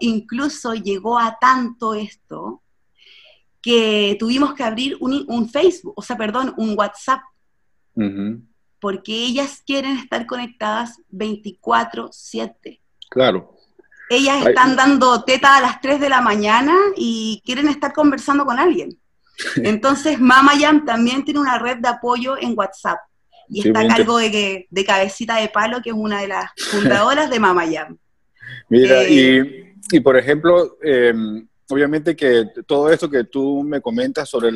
Incluso 0.00 0.75
llegó 0.75 1.19
a 1.19 1.38
tanto 1.40 1.95
esto 1.95 2.62
que 3.62 4.17
tuvimos 4.19 4.55
que 4.55 4.62
abrir 4.62 4.97
un, 5.00 5.49
Facebook, 5.49 5.95
o 5.97 6.02
sea, 6.02 6.17
perdón, 6.17 6.55
un 6.57 6.79
WhatsApp, 6.79 7.21
porque 8.81 9.12
ellas 9.12 9.62
quieren 9.67 9.99
estar 9.99 10.26
conectadas 10.26 11.00
24/7. 11.11 12.81
Claro. 13.11 13.57
Ellas 14.11 14.45
están 14.45 14.76
dando 14.76 15.23
teta 15.25 15.57
a 15.57 15.61
las 15.61 15.81
3 15.81 16.00
de 16.00 16.09
la 16.09 16.21
mañana 16.21 16.76
y 16.97 17.43
quieren 17.47 17.69
estar 17.69 17.93
conversando 17.93 18.45
con 18.45 18.59
alguien. 18.59 19.00
Entonces, 19.56 20.18
Mama 20.20 20.52
Jam 20.59 20.85
también 20.85 21.25
tiene 21.25 21.40
una 21.40 21.59
red 21.59 21.78
de 21.78 21.88
apoyo 21.88 22.37
en 22.38 22.56
WhatsApp 22.56 22.99
y 23.49 23.66
está 23.66 23.80
a 23.80 23.88
cargo 23.88 24.18
de, 24.18 24.66
de 24.70 24.85
Cabecita 24.85 25.37
de 25.37 25.49
Palo, 25.49 25.82
que 25.82 25.90
es 25.90 25.97
una 25.97 26.20
de 26.20 26.28
las 26.28 26.50
fundadoras 26.70 27.30
de 27.30 27.40
Mama 27.40 27.64
Jam. 27.70 27.99
Mira, 28.68 29.02
eh, 29.02 29.75
y, 29.90 30.00
por 30.00 30.16
ejemplo, 30.16 30.78
em, 30.82 31.47
obviamente 31.68 32.14
que 32.14 32.47
todo 32.66 32.90
esto 32.90 33.11
que 33.11 33.25
tú 33.25 33.62
me 33.64 33.80
comentas 33.80 34.28
sobre 34.28 34.52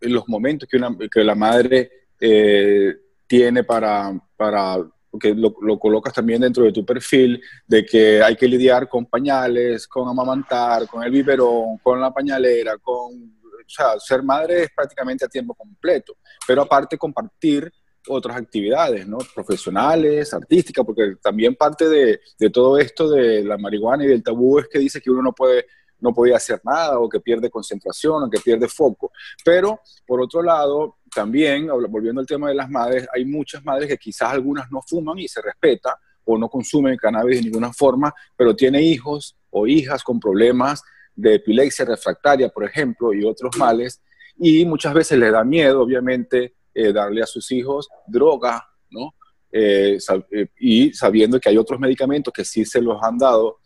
los 0.00 0.28
momentos 0.28 0.68
que, 0.68 0.76
una, 0.76 0.96
que 1.10 1.24
la 1.24 1.34
madre 1.34 1.90
eh, 2.20 2.94
tiene 3.26 3.64
para, 3.64 4.12
para 4.36 4.76
que 5.18 5.34
lo, 5.34 5.54
lo, 5.60 5.78
colocas 5.78 6.12
también 6.12 6.42
dentro 6.42 6.64
de 6.64 6.72
tu 6.72 6.84
perfil, 6.84 7.40
de 7.66 7.84
que 7.84 8.22
hay 8.22 8.36
que 8.36 8.46
lidiar 8.46 8.88
con 8.88 9.06
pañales, 9.06 9.88
con 9.88 10.08
amamantar, 10.08 10.86
con 10.86 11.02
el 11.02 11.10
biberón, 11.10 11.78
con 11.82 12.00
la 12.00 12.12
pañalera, 12.12 12.76
con 12.78 13.36
o 13.66 13.68
sea, 13.68 13.98
ser 13.98 14.22
madre 14.22 14.62
es 14.62 14.70
prácticamente 14.74 15.24
a 15.24 15.28
tiempo 15.28 15.54
completo, 15.54 16.16
pero 16.46 16.62
aparte 16.62 16.96
compartir 16.96 17.72
otras 18.08 18.36
actividades, 18.36 19.06
¿no? 19.06 19.18
Profesionales, 19.34 20.32
artísticas, 20.32 20.84
porque 20.84 21.16
también 21.20 21.54
parte 21.56 21.88
de, 21.88 22.50
todo 22.50 22.78
esto 22.78 23.10
de 23.10 23.42
la 23.42 23.58
marihuana 23.58 24.04
y 24.04 24.08
del 24.08 24.22
tabú 24.22 24.58
es 24.58 24.68
que 24.68 24.78
dice 24.78 25.00
que 25.00 25.10
uno 25.10 25.22
no 25.22 25.32
puede 25.32 25.66
no 25.98 26.12
podía 26.12 26.36
hacer 26.36 26.60
nada 26.62 26.98
o 26.98 27.08
que 27.08 27.20
pierde 27.20 27.48
concentración 27.48 28.22
o 28.22 28.28
que 28.28 28.38
pierde 28.38 28.68
foco. 28.68 29.12
Pero, 29.42 29.80
por 30.06 30.20
otro 30.20 30.42
lado, 30.42 30.98
también, 31.12 31.68
volviendo 31.88 32.20
al 32.20 32.26
tema 32.26 32.50
de 32.50 32.54
las 32.54 32.68
madres, 32.68 33.08
hay 33.14 33.24
muchas 33.24 33.64
madres 33.64 33.88
que 33.88 33.96
quizás 33.96 34.30
algunas 34.30 34.70
no 34.70 34.82
fuman 34.82 35.18
y 35.18 35.26
se 35.26 35.40
respeta 35.40 35.98
o 36.24 36.36
no 36.36 36.50
consumen 36.50 36.98
cannabis 36.98 37.38
de 37.38 37.44
ninguna 37.44 37.72
forma, 37.72 38.12
pero 38.36 38.54
tiene 38.54 38.82
hijos 38.82 39.38
o 39.48 39.66
hijas 39.66 40.02
con 40.02 40.20
problemas 40.20 40.82
de 41.16 41.34
epilepsia 41.34 41.84
refractaria, 41.84 42.48
por 42.50 42.64
ejemplo, 42.64 43.12
y 43.12 43.24
otros 43.24 43.56
males, 43.56 44.02
y 44.38 44.64
muchas 44.66 44.92
veces 44.92 45.18
le 45.18 45.30
da 45.30 45.42
miedo, 45.42 45.80
obviamente, 45.80 46.54
eh, 46.74 46.92
darle 46.92 47.22
a 47.22 47.26
sus 47.26 47.50
hijos 47.50 47.88
droga, 48.06 48.64
¿no? 48.90 49.14
Eh, 49.50 49.98
eh, 50.30 50.48
y 50.60 50.92
sabiendo 50.92 51.40
que 51.40 51.48
hay 51.48 51.56
otros 51.56 51.80
medicamentos 51.80 52.32
que 52.32 52.44
sí 52.44 52.64
se 52.66 52.82
los 52.82 53.02
han 53.02 53.16
dado, 53.16 53.60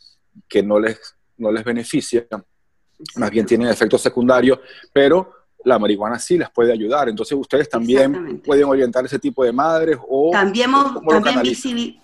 que 0.48 0.62
no 0.62 0.78
les, 0.78 0.98
no 1.36 1.50
les 1.50 1.64
benefician, 1.64 2.26
más 3.16 3.30
bien 3.30 3.46
tienen 3.46 3.68
efectos 3.68 4.00
secundarios, 4.00 4.60
pero 4.92 5.32
la 5.64 5.78
marihuana 5.78 6.18
sí 6.18 6.38
les 6.38 6.50
puede 6.50 6.72
ayudar. 6.72 7.08
Entonces 7.08 7.36
ustedes 7.36 7.68
también 7.68 8.40
pueden 8.40 8.64
orientar 8.64 9.04
ese 9.04 9.18
tipo 9.18 9.44
de 9.44 9.52
madres 9.52 9.98
o... 10.08 10.30
También, 10.32 10.70
también 10.70 11.99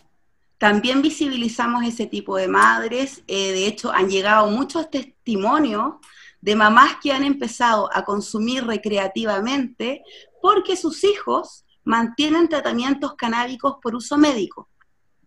también 0.59 1.03
visibilizamos 1.03 1.85
ese 1.85 2.07
tipo 2.07 2.37
de 2.37 2.49
madres. 2.49 3.23
Eh, 3.27 3.53
de 3.53 3.67
hecho, 3.67 3.93
han 3.93 4.09
llegado 4.09 4.51
muchos 4.51 4.91
testimonios 4.91 5.95
de 6.41 6.57
mamás 6.57 6.97
que 7.03 7.13
han 7.13 7.25
empezado 7.25 7.91
a 7.93 8.05
consumir 8.05 8.65
recreativamente 8.65 10.03
porque 10.41 10.77
sus 10.77 11.03
hijos 11.05 11.65
mantienen 11.85 12.49
tratamientos 12.49 13.15
canábicos 13.15 13.77
por 13.83 13.95
uso 13.95 14.17
médico, 14.17 14.69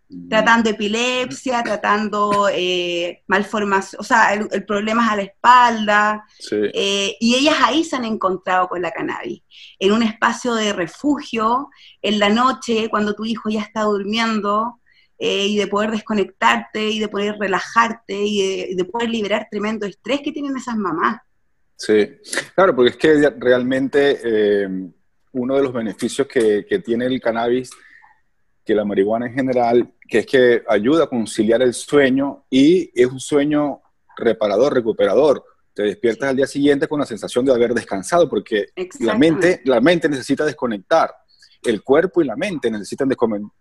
mm. 0.09 0.29
tratando 0.29 0.69
epilepsia, 0.69 1.63
tratando 1.63 2.49
eh, 2.51 3.23
malformación, 3.27 3.99
o 3.99 4.03
sea, 4.03 4.33
el, 4.33 4.65
problemas 4.65 5.09
a 5.09 5.15
la 5.15 5.21
espalda, 5.23 6.25
eh, 6.51 7.15
y 7.19 7.35
ellas 7.35 7.55
ahí 7.63 7.83
se 7.83 7.95
han 7.95 8.05
encontrado 8.05 8.67
con 8.67 8.81
la 8.81 8.91
cannabis, 8.91 9.41
en 9.79 9.91
un 9.91 10.03
espacio 10.03 10.53
de 10.55 10.73
refugio, 10.73 11.69
en 12.01 12.19
la 12.19 12.29
noche, 12.29 12.89
cuando 12.89 13.13
tu 13.13 13.25
hijo 13.25 13.49
ya 13.49 13.61
está 13.61 13.83
durmiendo, 13.83 14.78
eh, 15.21 15.47
y 15.47 15.57
de 15.57 15.67
poder 15.67 15.91
desconectarte 15.91 16.89
y 16.89 16.99
de 16.99 17.09
poder 17.09 17.35
relajarte 17.37 18.15
y 18.15 18.73
de, 18.73 18.85
poder 18.85 19.09
liberar 19.09 19.49
tremendo 19.51 19.85
estrés 19.85 20.21
que 20.21 20.31
tienen 20.31 20.55
esas 20.55 20.77
mamás. 20.77 21.21
Sí, 21.75 22.09
claro, 22.55 22.73
porque 22.73 22.91
es 22.91 22.97
que 22.97 23.29
realmente 23.37 24.17
eh, 24.23 24.69
uno 25.33 25.55
de 25.57 25.63
los 25.63 25.73
beneficios 25.73 26.25
que, 26.25 26.65
que, 26.65 26.79
tiene 26.79 27.05
el 27.05 27.19
cannabis, 27.19 27.69
que 28.63 28.73
la 28.73 28.85
marihuana 28.85 29.27
en 29.27 29.33
general, 29.33 29.93
que 30.07 30.19
es 30.19 30.25
que 30.25 30.63
ayuda 30.65 31.03
a 31.03 31.09
conciliar 31.09 31.61
el 31.61 31.73
sueño 31.73 32.45
y 32.49 32.89
es 32.95 33.07
un 33.07 33.19
sueño 33.19 33.81
reparador, 34.15 34.73
recuperador. 34.73 35.43
Te 35.73 35.83
despiertas 35.83 36.29
al 36.29 36.37
día 36.37 36.47
siguiente 36.47 36.87
con 36.87 36.99
la 36.99 37.05
sensación 37.05 37.43
de 37.43 37.53
haber 37.53 37.73
descansado, 37.73 38.29
porque 38.29 38.67
la 39.01 39.17
mente, 39.17 39.61
la 39.65 39.81
mente 39.81 40.07
necesita 40.07 40.45
desconectar 40.45 41.13
el 41.63 41.83
cuerpo 41.83 42.21
y 42.21 42.25
la 42.25 42.35
mente 42.35 42.71
necesitan 42.71 43.09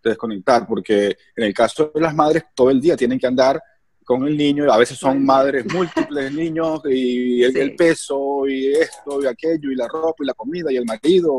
desconectar, 0.03 0.67
porque 0.67 1.17
en 1.37 1.45
el 1.45 1.55
caso 1.55 1.91
de 1.95 2.01
las 2.01 2.15
madres 2.15 2.45
todo 2.55 2.71
el 2.71 2.81
día 2.81 2.97
tienen 2.97 3.19
que 3.19 3.27
andar 3.27 3.61
con 4.05 4.27
el 4.27 4.37
niño, 4.37 4.73
a 4.73 4.79
veces 4.79 4.97
son 4.97 5.23
madres 5.23 5.67
múltiples 5.71 6.33
niños 6.33 6.81
y 6.89 7.43
el, 7.43 7.77
peso 7.77 8.47
y 8.49 8.73
esto 8.73 9.23
y 9.23 9.27
aquello 9.27 9.71
y 9.71 9.75
la 9.75 9.87
ropa 9.87 10.25
y 10.25 10.27
la 10.27 10.33
comida 10.33 10.73
y 10.73 10.77
el 10.77 10.87
marido, 10.87 11.31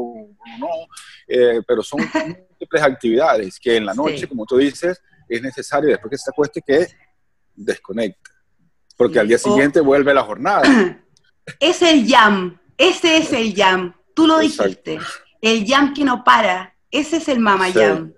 no, 0.59 0.67
eh, 1.27 1.61
pero 1.67 1.81
son 1.81 1.99
múltiples 2.49 2.83
actividades 2.83 3.59
que 3.59 3.77
en 3.77 3.85
la 3.85 3.93
noche, 3.93 4.27
como 4.27 4.45
tú 4.45 4.57
dices, 4.57 5.01
es 5.27 5.41
necesario 5.41 5.89
después 5.89 6.11
que 6.11 6.17
se 6.17 6.29
acueste 6.29 6.61
que 6.61 6.87
desconecte, 7.55 8.29
porque 8.95 9.19
al 9.19 9.27
día 9.27 9.37
siguiente 9.37 9.79
vuelve 9.79 10.13
la 10.13 10.23
jornada. 10.23 10.63
Es 11.59 11.81
el 11.81 12.07
jam, 12.07 12.59
ese 12.77 13.17
es 13.17 13.33
el 13.33 13.55
jam, 13.55 13.95
tú 14.13 14.27
lo 14.27 14.37
dijiste 14.37 14.99
el 15.41 15.65
jam 15.65 15.93
que 15.93 16.03
no 16.03 16.23
para, 16.23 16.75
ese 16.91 17.17
es 17.17 17.27
el 17.27 17.39
mama 17.39 17.71
jam. 17.71 18.13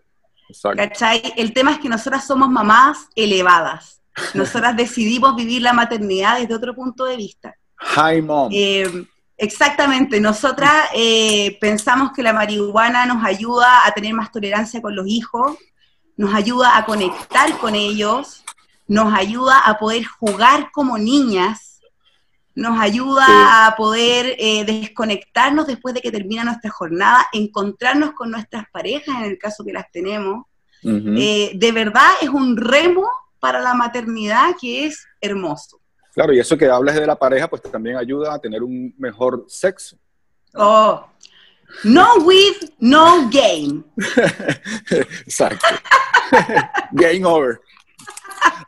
¿Cachai? 0.76 1.34
El 1.38 1.54
tema 1.54 1.72
es 1.72 1.80
que 1.80 1.90
nosotras 1.90 2.26
somos 2.26 2.50
mamás 2.50 3.08
elevadas. 3.16 4.02
Nosotras 4.34 4.76
decidimos 4.78 5.36
vivir 5.36 5.62
la 5.62 5.74
maternidad 5.74 6.40
desde 6.40 6.54
otro 6.54 6.76
punto 6.76 7.06
de 7.06 7.18
vista. 7.18 7.56
Hi, 7.96 8.22
mom. 8.22 8.50
Eh, 8.52 9.06
exactamente. 9.38 10.20
Nosotras 10.20 10.90
eh, 10.94 11.58
pensamos 11.60 12.12
que 12.12 12.24
la 12.24 12.34
marihuana 12.34 13.06
nos 13.06 13.24
ayuda 13.24 13.86
a 13.86 13.92
tener 13.92 14.14
más 14.14 14.32
tolerancia 14.32 14.82
con 14.82 14.96
los 14.96 15.08
hijos, 15.08 15.58
nos 16.18 16.34
ayuda 16.34 16.78
a 16.78 16.86
conectar 16.86 17.58
con 17.58 17.76
ellos, 17.76 18.44
nos 18.88 19.14
ayuda 19.14 19.60
a 19.60 19.80
poder 19.80 20.06
jugar 20.06 20.70
como 20.72 20.98
niñas, 20.98 21.71
nos 22.56 22.80
ayuda 22.80 23.68
a 23.68 23.76
poder 23.76 24.36
eh, 24.38 24.66
desconectarnos 24.66 25.68
después 25.68 25.94
de 25.94 26.02
que 26.02 26.12
termina 26.12 26.44
nuestra 26.44 26.70
jornada, 26.70 27.28
encontrarnos 27.32 28.12
con 28.12 28.32
nuestras 28.32 28.66
parejas, 28.72 29.16
en 29.18 29.24
el 29.24 29.38
caso 29.38 29.64
que 29.64 29.74
las 29.74 29.90
tenemos. 29.92 30.46
Eh, 30.84 31.52
de 31.54 31.72
verdad 31.72 32.10
es 32.22 32.30
un 32.30 32.58
remo 32.58 33.08
para 33.40 33.62
la 33.62 33.76
maternidad 33.76 34.56
que 34.60 34.86
es 34.86 35.06
hermoso. 35.20 35.80
Claro, 36.14 36.34
y 36.34 36.40
eso 36.40 36.58
que 36.58 36.66
hablas 36.66 36.96
de 36.96 37.06
la 37.06 37.18
pareja, 37.18 37.48
pues 37.48 37.62
también 37.62 37.98
ayuda 37.98 38.34
a 38.34 38.40
tener 38.40 38.64
un 38.64 38.94
mejor 38.98 39.46
sexo. 39.48 39.98
Oh, 40.56 41.08
no 41.84 42.16
with, 42.26 42.70
no 42.80 43.30
game. 43.30 43.84
Exacto. 44.90 45.68
game 46.92 47.26
over. 47.26 47.62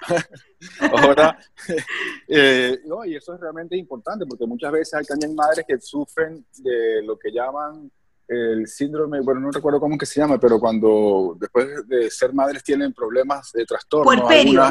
Ahora, 0.79 1.37
eh, 2.27 2.79
y 3.05 3.15
eso 3.15 3.33
es 3.33 3.39
realmente 3.39 3.75
importante 3.77 4.25
porque 4.25 4.45
muchas 4.45 4.71
veces 4.71 4.93
hay 4.93 5.05
también 5.05 5.35
madres 5.35 5.65
que 5.67 5.79
sufren 5.79 6.45
de 6.57 7.01
lo 7.03 7.17
que 7.17 7.31
llaman 7.31 7.91
el 8.27 8.67
síndrome, 8.67 9.21
bueno, 9.21 9.41
no 9.41 9.51
recuerdo 9.51 9.79
cómo 9.79 9.97
que 9.97 10.05
se 10.05 10.19
llama, 10.19 10.39
pero 10.39 10.59
cuando 10.59 11.35
después 11.39 11.87
de 11.87 12.09
ser 12.09 12.33
madres 12.33 12.63
tienen 12.63 12.93
problemas 12.93 13.51
de 13.51 13.65
trastorno. 13.65 14.05
Puerperio. 14.05 14.63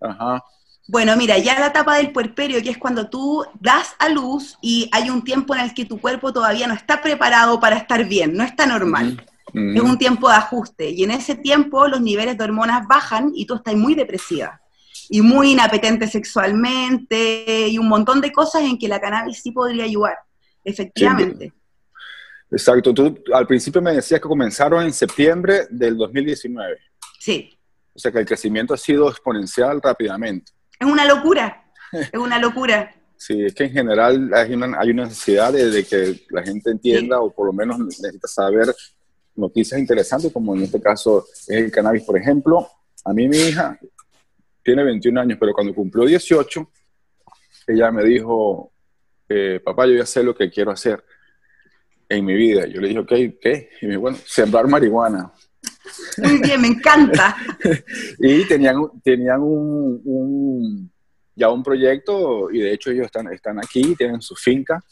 ajá. 0.00 0.44
Bueno, 0.88 1.16
mira, 1.16 1.38
ya 1.38 1.58
la 1.58 1.68
etapa 1.68 1.96
del 1.96 2.12
puerperio, 2.12 2.60
que 2.62 2.70
es 2.70 2.78
cuando 2.78 3.08
tú 3.08 3.44
das 3.60 3.94
a 4.00 4.08
luz 4.08 4.58
y 4.60 4.88
hay 4.92 5.08
un 5.08 5.22
tiempo 5.22 5.54
en 5.54 5.60
el 5.60 5.72
que 5.72 5.84
tu 5.84 6.00
cuerpo 6.00 6.32
todavía 6.32 6.66
no 6.66 6.74
está 6.74 7.00
preparado 7.00 7.60
para 7.60 7.76
estar 7.76 8.04
bien, 8.08 8.34
no 8.34 8.42
está 8.42 8.66
normal. 8.66 9.24
Es 9.52 9.80
un 9.80 9.98
tiempo 9.98 10.28
de 10.28 10.34
ajuste. 10.36 10.90
Y 10.90 11.04
en 11.04 11.12
ese 11.12 11.34
tiempo 11.34 11.86
los 11.86 12.00
niveles 12.00 12.36
de 12.38 12.44
hormonas 12.44 12.86
bajan 12.88 13.32
y 13.34 13.46
tú 13.46 13.54
estás 13.54 13.74
muy 13.74 13.94
depresiva 13.94 14.60
y 15.12 15.20
muy 15.22 15.50
inapetente 15.50 16.06
sexualmente 16.06 17.66
y 17.68 17.76
un 17.78 17.88
montón 17.88 18.20
de 18.20 18.30
cosas 18.30 18.62
en 18.62 18.78
que 18.78 18.86
la 18.86 19.00
cannabis 19.00 19.42
sí 19.42 19.50
podría 19.50 19.82
ayudar, 19.82 20.16
efectivamente. 20.64 21.52
Exacto. 22.48 22.94
Tú 22.94 23.18
al 23.34 23.46
principio 23.46 23.82
me 23.82 23.92
decías 23.92 24.20
que 24.20 24.28
comenzaron 24.28 24.84
en 24.84 24.92
septiembre 24.92 25.66
del 25.68 25.96
2019. 25.96 26.78
Sí. 27.18 27.58
O 27.92 27.98
sea 27.98 28.12
que 28.12 28.20
el 28.20 28.26
crecimiento 28.26 28.72
ha 28.72 28.76
sido 28.76 29.10
exponencial 29.10 29.82
rápidamente. 29.82 30.52
Es 30.78 30.86
una 30.86 31.04
locura, 31.04 31.64
es 31.92 32.18
una 32.18 32.38
locura. 32.38 32.94
Sí, 33.16 33.44
es 33.44 33.52
que 33.52 33.64
en 33.64 33.72
general 33.72 34.30
hay 34.32 34.54
una, 34.54 34.78
hay 34.78 34.90
una 34.90 35.04
necesidad 35.06 35.52
de, 35.52 35.84
que 35.84 36.24
la 36.30 36.42
gente 36.44 36.70
entienda 36.70 37.20
o 37.20 37.32
por 37.32 37.46
lo 37.46 37.52
menos 37.52 37.80
necesita 37.80 38.28
saber 38.28 38.72
noticias 39.34 39.78
interesantes, 39.78 40.32
como 40.32 40.54
en 40.54 40.62
este 40.62 40.80
caso 40.80 41.26
es 41.32 41.50
el 41.50 41.70
cannabis, 41.72 42.04
por 42.04 42.16
ejemplo. 42.16 42.68
A 43.04 43.12
mí 43.12 43.28
mi 43.28 43.36
hija 43.36 43.78
tiene 44.62 44.84
21 44.84 45.20
años, 45.20 45.38
pero 45.40 45.52
cuando 45.52 45.74
cumplió 45.74 46.04
18, 46.04 46.70
ella 47.68 47.90
me 47.90 48.04
dijo, 48.04 48.72
eh, 49.28 49.60
papá, 49.64 49.86
yo 49.86 49.94
ya 49.94 50.06
sé 50.06 50.22
lo 50.22 50.34
que 50.34 50.50
quiero 50.50 50.70
hacer 50.70 51.02
en 52.08 52.24
mi 52.24 52.34
vida. 52.34 52.66
Yo 52.66 52.80
le 52.80 52.88
dije, 52.88 53.00
ok, 53.00 53.12
¿qué? 53.40 53.70
Y 53.80 53.86
me 53.86 53.92
dijo, 53.92 54.02
bueno, 54.02 54.18
sembrar 54.24 54.66
marihuana. 54.66 55.32
Muy 56.18 56.40
bien, 56.40 56.60
me 56.60 56.68
encanta. 56.68 57.36
y 58.18 58.44
tenían, 58.46 58.76
tenían 59.02 59.40
un, 59.42 60.90
ya 61.34 61.50
un 61.50 61.62
proyecto, 61.62 62.50
y 62.50 62.58
de 62.58 62.72
hecho 62.72 62.90
ellos 62.90 63.06
están, 63.06 63.32
están 63.32 63.58
aquí, 63.58 63.94
tienen 63.96 64.20
su 64.20 64.34
finca, 64.34 64.82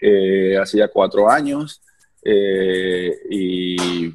eh, 0.00 0.56
hace 0.58 0.78
ya 0.78 0.88
cuatro 0.88 1.30
años, 1.30 1.80
eh, 2.22 3.12
y 3.30 4.06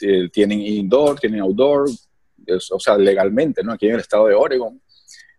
eh, 0.00 0.28
tienen 0.32 0.60
indoor, 0.60 1.18
tienen 1.18 1.40
outdoor, 1.40 1.88
o 2.48 2.80
sea, 2.80 2.96
legalmente, 2.96 3.62
¿no? 3.62 3.72
Aquí 3.72 3.86
en 3.86 3.94
el 3.94 4.00
estado 4.00 4.26
de 4.26 4.34
Oregon. 4.34 4.80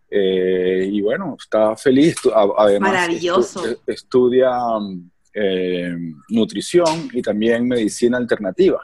y 0.09 1.01
bueno, 1.01 1.35
está 1.39 1.75
feliz. 1.75 2.15
Además, 2.57 2.91
Maravilloso. 2.91 3.63
estudia 3.85 4.51
eh, 5.39 5.95
nutrición 6.29 7.09
y 7.13 7.21
también 7.21 7.67
medicina 7.67 8.17
alternativa 8.17 8.81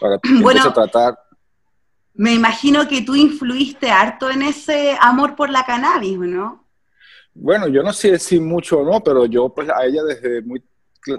para 0.00 0.20
bueno, 0.40 0.72
tratar. 0.72 1.18
Me 2.12 2.32
imagino 2.32 2.86
que 2.86 3.02
tú 3.02 3.16
influiste 3.16 3.90
harto 3.90 4.30
en 4.30 4.42
ese 4.42 4.96
amor 5.00 5.34
por 5.34 5.50
la 5.50 5.64
cannabis, 5.64 6.16
¿no? 6.16 6.68
Bueno, 7.34 7.66
yo 7.66 7.82
no 7.82 7.92
sé 7.92 8.20
si 8.20 8.38
mucho 8.38 8.78
o 8.78 8.84
no, 8.84 9.02
pero 9.02 9.26
yo 9.26 9.52
pues 9.52 9.68
a 9.68 9.84
ella 9.84 10.04
desde 10.04 10.42
muy 10.42 10.62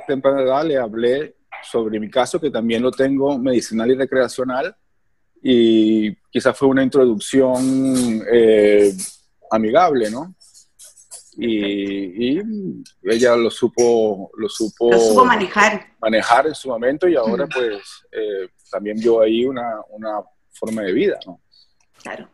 temprana 0.07 0.41
edad 0.41 0.63
le 0.63 0.77
hablé 0.77 1.35
sobre 1.61 1.99
mi 1.99 2.09
caso, 2.09 2.39
que 2.39 2.49
también 2.49 2.81
lo 2.81 2.91
tengo 2.91 3.38
medicinal 3.38 3.91
y 3.91 3.95
recreacional, 3.95 4.73
y 5.47 6.15
quizás 6.31 6.58
fue 6.58 6.67
una 6.67 6.81
introducción 6.81 8.25
eh, 8.31 8.91
amigable, 9.51 10.10
¿no? 10.10 10.34
y, 11.38 12.39
ella 13.03 13.36
lo 13.36 13.51
supo, 13.51 14.31
lo 14.38 14.49
supo, 14.49 15.23
manejar. 15.23 15.93
manejar 16.01 16.47
en 16.47 16.55
su 16.55 16.69
momento 16.69 17.08
y 17.08 17.15
ahora 17.15 17.45
pues 17.47 17.81
eh, 18.12 18.49
también 18.71 18.97
vio 18.97 19.21
ahí 19.21 19.45
una, 19.45 19.81
una, 19.89 20.21
forma 20.58 20.84
de 20.84 20.93
vida, 20.93 21.19
¿no? 21.27 21.41
Claro, 22.01 22.29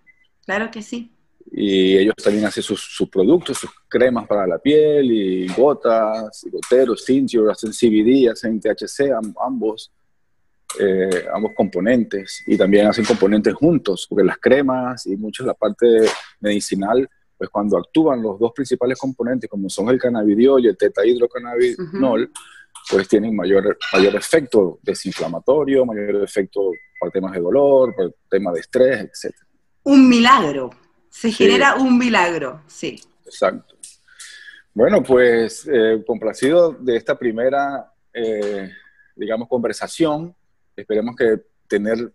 claro 0.45 0.69
que 0.69 0.83
sí. 0.83 1.11
Y 1.51 1.97
ellos 1.97 2.13
también 2.23 2.45
hacen 2.45 2.61
sus, 2.61 2.79
sus 2.79 3.09
productos, 3.09 3.57
sus 3.57 3.71
cremas 3.89 4.27
para 4.27 4.45
la 4.45 4.59
piel 4.59 5.11
y 5.11 5.47
gotas, 5.47 6.43
y 6.45 6.51
goteros, 6.51 7.03
cinchos, 7.03 7.49
hacen 7.49 7.71
CBD, 7.71 8.29
hacen 8.29 8.59
THC, 8.59 9.11
ambos. 9.43 9.91
Eh, 10.79 11.25
ambos 11.33 11.51
componentes 11.55 12.43
y 12.47 12.57
también 12.57 12.87
hacen 12.87 13.03
componentes 13.03 13.53
juntos, 13.53 14.05
porque 14.09 14.23
las 14.23 14.37
cremas 14.37 15.05
y 15.05 15.17
mucho 15.17 15.45
la 15.45 15.53
parte 15.53 15.85
medicinal 16.39 17.09
pues 17.41 17.49
cuando 17.49 17.75
actúan 17.75 18.21
los 18.21 18.37
dos 18.37 18.51
principales 18.53 18.99
componentes, 18.99 19.49
como 19.49 19.67
son 19.67 19.89
el 19.89 19.99
cannabidiol 19.99 20.63
y 20.63 20.67
el 20.67 20.77
tetahidrocannabinol, 20.77 22.31
pues 22.87 23.07
tienen 23.07 23.35
mayor, 23.35 23.79
mayor 23.93 24.15
efecto 24.15 24.77
desinflamatorio, 24.83 25.83
mayor 25.83 26.23
efecto 26.23 26.69
para 26.99 27.11
temas 27.11 27.31
de 27.31 27.39
dolor, 27.39 27.95
para 27.95 28.09
temas 28.29 28.53
de 28.53 28.59
estrés, 28.59 29.25
etc. 29.25 29.35
Un 29.81 30.07
milagro, 30.07 30.69
se 31.09 31.31
genera 31.31 31.73
un 31.77 31.97
milagro, 31.97 32.61
sí. 32.67 33.01
Exacto. 33.25 33.75
Bueno, 34.71 35.01
pues 35.01 35.67
eh, 35.67 36.03
complacido 36.05 36.73
de 36.73 36.95
esta 36.95 37.17
primera, 37.17 37.91
eh, 38.13 38.69
digamos, 39.15 39.47
conversación. 39.47 40.35
Esperemos 40.81 41.15
que 41.15 41.41
tener 41.67 42.11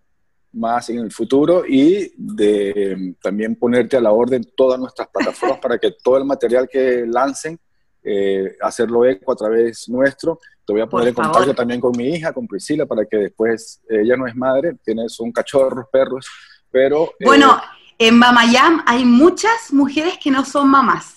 más 0.52 0.88
en 0.88 0.98
el 0.98 1.12
futuro 1.12 1.64
y 1.66 2.12
de 2.16 3.14
también 3.22 3.56
ponerte 3.56 3.96
a 3.96 4.00
la 4.00 4.12
orden 4.12 4.42
todas 4.56 4.78
nuestras 4.80 5.08
plataformas 5.08 5.58
para 5.62 5.78
que 5.78 5.92
todo 6.02 6.16
el 6.18 6.24
material 6.24 6.68
que 6.70 7.04
lancen, 7.06 7.58
eh, 8.02 8.56
hacerlo 8.60 9.04
eco 9.04 9.32
a 9.32 9.36
través 9.36 9.88
nuestro. 9.88 10.38
Te 10.66 10.72
voy 10.72 10.82
a 10.82 10.86
poner 10.86 11.08
en 11.08 11.14
contacto 11.14 11.54
también 11.54 11.80
con 11.80 11.92
mi 11.96 12.08
hija, 12.08 12.32
con 12.32 12.46
Priscila, 12.46 12.86
para 12.86 13.04
que 13.04 13.16
después, 13.16 13.82
ella 13.88 14.16
no 14.16 14.26
es 14.26 14.34
madre, 14.34 14.76
tienes 14.84 15.18
un 15.20 15.30
cachorro, 15.30 15.88
perros, 15.92 16.26
pero... 16.70 17.12
Eh, 17.20 17.24
bueno, 17.24 17.60
en 17.98 18.18
Mamayam 18.18 18.82
hay 18.86 19.04
muchas 19.04 19.72
mujeres 19.72 20.18
que 20.22 20.30
no 20.30 20.44
son 20.44 20.68
mamás. 20.68 21.15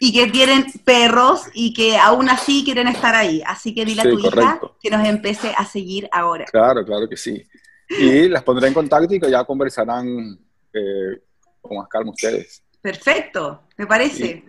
Y 0.00 0.12
que 0.12 0.30
tienen 0.30 0.66
perros 0.84 1.46
y 1.52 1.74
que 1.74 1.98
aún 1.98 2.28
así 2.28 2.62
quieren 2.64 2.86
estar 2.86 3.14
ahí. 3.14 3.42
Así 3.44 3.74
que 3.74 3.84
dile 3.84 4.02
a 4.02 4.04
tu 4.04 4.18
hija 4.18 4.60
que 4.80 4.90
nos 4.90 5.06
empiece 5.06 5.52
a 5.56 5.64
seguir 5.64 6.08
ahora. 6.12 6.44
Claro, 6.44 6.84
claro 6.84 7.08
que 7.08 7.16
sí. 7.16 7.44
Y 7.88 8.28
las 8.28 8.42
pondré 8.44 8.68
en 8.68 8.74
contacto 8.74 9.14
y 9.14 9.20
que 9.20 9.30
ya 9.30 9.44
conversarán 9.44 10.38
eh, 10.72 11.20
con 11.60 11.78
más 11.78 11.88
calma 11.88 12.12
ustedes. 12.12 12.62
Perfecto, 12.80 13.62
me 13.76 13.86
parece. 13.86 14.44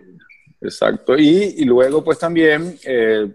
exacto. 0.60 1.16
Y, 1.16 1.64
luego, 1.64 2.04
pues 2.04 2.18
también, 2.18 2.78
eh, 2.84 3.28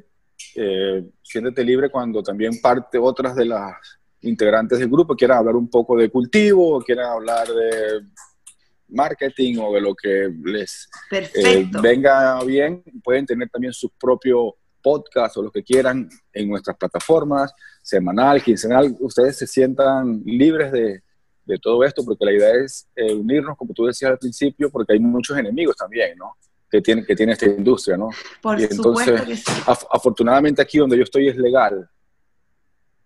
eh, 0.56 1.04
siéntete 1.22 1.64
libre 1.64 1.90
cuando 1.90 2.24
también 2.24 2.62
parte 2.62 2.98
otras 2.98 3.36
de 3.36 3.46
las 3.46 3.76
integrantes 4.22 4.80
del 4.80 4.90
grupo 4.90 5.16
quieran 5.16 5.40
hablar 5.40 5.56
un 5.56 5.70
poco 5.70 5.98
de 5.98 6.10
cultivo, 6.10 6.82
quieran 6.82 7.08
hablar 7.08 7.48
de 7.48 8.04
marketing 8.94 9.58
o 9.60 9.74
de 9.74 9.82
lo 9.82 9.96
que 9.96 10.30
les 10.44 10.90
eh, 11.12 11.68
venga 11.82 12.44
bien, 12.44 12.84
pueden 13.04 13.26
tener 13.26 13.50
también 13.50 13.74
sus 13.74 13.92
propios 14.00 14.54
podcast 14.82 15.38
o 15.38 15.44
lo 15.44 15.52
que 15.52 15.64
quieran 15.64 16.10
en 16.34 16.50
nuestras 16.50 16.78
plataformas, 16.78 17.54
semanal, 17.82 18.44
quincenal, 18.44 18.96
ustedes 19.00 19.38
se 19.38 19.48
sientan 19.48 20.22
libres 20.26 20.72
de, 20.72 21.02
de 21.46 21.58
todo 21.58 21.84
esto, 21.84 22.04
porque 22.04 22.26
la 22.26 22.34
idea 22.34 22.54
es 22.64 22.88
eh, 22.96 23.14
unirnos, 23.14 23.58
como 23.58 23.74
tú 23.74 23.86
decías 23.86 24.12
al 24.12 24.18
principio, 24.18 24.70
porque 24.70 24.94
hay 24.94 25.00
muchos 25.00 25.38
enemigos 25.38 25.76
también, 25.76 26.18
¿no? 26.18 26.36
Que 26.70 26.82
tiene, 26.82 27.06
que 27.06 27.16
tiene 27.16 27.34
esta 27.34 27.46
industria, 27.46 27.98
¿no? 27.98 28.10
Por 28.42 28.60
y 28.60 28.64
entonces, 28.64 29.44
afortunadamente 29.66 30.62
aquí 30.62 30.78
donde 30.78 30.98
yo 30.98 31.04
estoy 31.04 31.28
es 31.28 31.38
legal, 31.38 31.88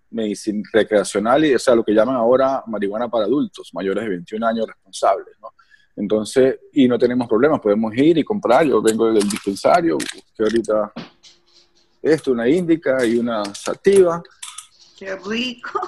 medicina 0.09 0.63
recreacional 0.71 1.43
y, 1.45 1.55
o 1.55 1.59
sea, 1.59 1.75
lo 1.75 1.83
que 1.83 1.91
llaman 1.91 2.15
ahora 2.15 2.63
marihuana 2.65 3.09
para 3.09 3.25
adultos, 3.25 3.71
mayores 3.73 4.03
de 4.03 4.09
21 4.09 4.47
años 4.47 4.67
responsables, 4.67 5.35
¿no? 5.41 5.49
Entonces, 5.97 6.59
y 6.73 6.87
no 6.87 6.97
tenemos 6.97 7.27
problemas, 7.27 7.59
podemos 7.59 7.95
ir 7.95 8.17
y 8.17 8.23
comprar, 8.23 8.65
yo 8.65 8.81
vengo 8.81 9.11
del 9.11 9.27
dispensario, 9.27 9.97
que 9.97 10.43
ahorita 10.43 10.93
esto, 12.01 12.31
una 12.31 12.47
índica 12.47 13.03
y 13.05 13.17
una 13.17 13.43
sativa. 13.53 14.21
¡Qué 14.97 15.15
rico! 15.15 15.79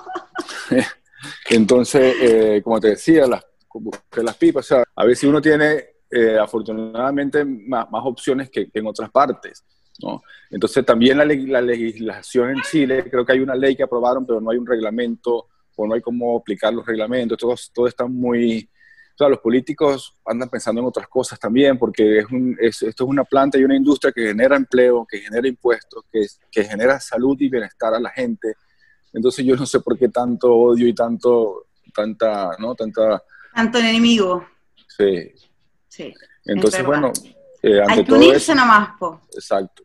Entonces, 1.50 2.16
eh, 2.22 2.62
como 2.64 2.80
te 2.80 2.90
decía, 2.90 3.28
las, 3.28 3.46
busqué 3.74 4.24
las 4.24 4.36
pipas. 4.36 4.66
O 4.66 4.68
sea, 4.68 4.84
a 4.96 5.06
ver 5.06 5.16
si 5.16 5.28
uno 5.28 5.42
tiene 5.42 5.86
eh, 6.10 6.38
afortunadamente 6.40 7.46
más, 7.46 7.90
más 7.92 8.02
opciones 8.06 8.50
que, 8.50 8.70
en 8.74 8.88
otras 8.88 9.12
partes. 9.12 9.64
¿no? 10.02 10.22
Entonces 10.50 10.86
también 10.86 11.18
la, 11.18 11.26
la, 11.26 11.62
legislación 11.62 12.52
en 12.52 12.62
Chile, 12.62 13.10
creo 13.10 13.26
que 13.26 13.34
hay 13.34 13.40
una 13.42 13.56
ley 13.56 13.76
que 13.76 13.84
aprobaron, 13.84 14.26
pero 14.26 14.40
no 14.40 14.50
hay 14.50 14.58
un 14.58 14.66
reglamento 14.66 15.48
o 15.76 15.88
no 15.88 15.94
hay 15.94 16.02
cómo 16.02 16.38
aplicar 16.38 16.74
los 16.74 16.86
reglamentos, 16.86 17.38
todo, 17.38 17.56
todo 17.74 17.88
está 17.88 18.06
muy... 18.06 18.70
Los 19.28 19.40
políticos 19.40 20.16
andan 20.26 20.48
pensando 20.48 20.80
en 20.80 20.88
otras 20.88 21.08
cosas 21.08 21.40
también, 21.40 21.78
porque 21.78 22.20
es 22.20 22.26
un, 22.32 22.56
esto 22.60 22.88
es 22.88 23.02
una 23.02 23.24
planta 23.24 23.58
y 23.58 23.64
una 23.64 23.76
industria 23.76 24.14
que 24.14 24.28
genera 24.28 24.56
empleo, 24.56 25.06
que 25.10 25.18
genera 25.18 25.48
impuestos, 25.48 26.06
que, 26.12 26.26
que 26.52 26.64
genera 26.64 27.00
salud 27.00 27.36
y 27.40 27.50
bienestar 27.50 27.94
a 27.94 28.00
la 28.00 28.12
gente. 28.12 28.54
Entonces 29.12 29.44
yo 29.46 29.56
no 29.56 29.66
sé 29.66 29.80
por 29.82 29.98
qué 29.98 30.08
tanto 30.08 30.54
odio 30.54 30.88
y 30.88 30.94
tanto, 30.94 31.66
tanta, 31.94 32.52
¿no? 32.60 32.76
Tanta... 32.76 33.22
Tanto 33.54 33.80
enemigo. 33.80 34.48
Sí, 34.88 35.34
Sí. 35.90 36.14
Entonces, 36.46 36.86
bueno. 36.86 37.12
Eh, 37.62 37.82
Hay 37.86 38.06
que 38.06 38.14
unirse 38.14 38.56
nomás, 38.56 38.98
po. 38.98 39.22
Exacto. 39.34 39.84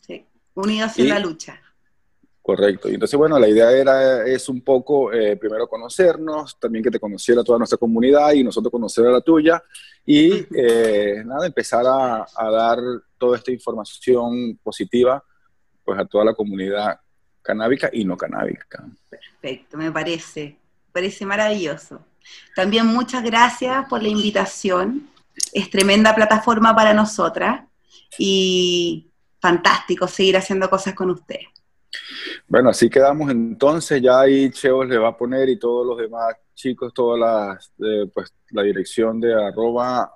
Sí, 0.00 0.26
unidos 0.54 0.98
en 0.98 1.08
la 1.08 1.20
lucha. 1.20 1.61
Correcto. 2.42 2.90
Y 2.90 2.94
entonces, 2.94 3.16
bueno, 3.16 3.38
la 3.38 3.48
idea 3.48 3.70
era, 3.70 4.26
es 4.26 4.48
un 4.48 4.62
poco, 4.62 5.12
eh, 5.12 5.36
primero 5.36 5.68
conocernos, 5.68 6.58
también 6.58 6.82
que 6.82 6.90
te 6.90 6.98
conociera 6.98 7.44
toda 7.44 7.58
nuestra 7.58 7.78
comunidad 7.78 8.32
y 8.32 8.42
nosotros 8.42 8.70
conocer 8.70 9.06
a 9.06 9.12
la 9.12 9.20
tuya. 9.20 9.62
Y 10.04 10.44
eh, 10.56 11.22
nada, 11.24 11.46
empezar 11.46 11.86
a, 11.86 12.26
a, 12.34 12.50
dar 12.50 12.78
toda 13.16 13.36
esta 13.36 13.52
información 13.52 14.58
positiva 14.62 15.22
pues 15.84 15.98
a 15.98 16.04
toda 16.04 16.24
la 16.24 16.34
comunidad 16.34 16.98
canábica 17.42 17.88
y 17.92 18.04
no 18.04 18.16
canábica. 18.16 18.84
Perfecto, 19.08 19.76
me 19.76 19.92
parece, 19.92 20.56
parece 20.92 21.24
maravilloso. 21.24 22.00
También 22.56 22.86
muchas 22.86 23.22
gracias 23.22 23.86
por 23.88 24.02
la 24.02 24.08
invitación 24.08 25.12
es 25.52 25.70
tremenda 25.70 26.14
plataforma 26.14 26.74
para 26.74 26.94
nosotras 26.94 27.64
y 28.18 29.10
fantástico 29.40 30.06
seguir 30.06 30.36
haciendo 30.36 30.68
cosas 30.68 30.94
con 30.94 31.10
usted. 31.10 31.40
Bueno, 32.52 32.68
así 32.68 32.90
quedamos 32.90 33.30
entonces, 33.30 34.02
ya 34.02 34.20
ahí 34.20 34.50
Cheo 34.50 34.84
le 34.84 34.98
va 34.98 35.08
a 35.08 35.16
poner 35.16 35.48
y 35.48 35.58
todos 35.58 35.86
los 35.86 35.96
demás 35.96 36.36
chicos, 36.54 36.92
toda 36.92 37.16
la, 37.16 37.58
eh, 37.78 38.10
pues, 38.12 38.30
la 38.50 38.62
dirección 38.62 39.18
de 39.18 39.32
arroba 39.32 40.12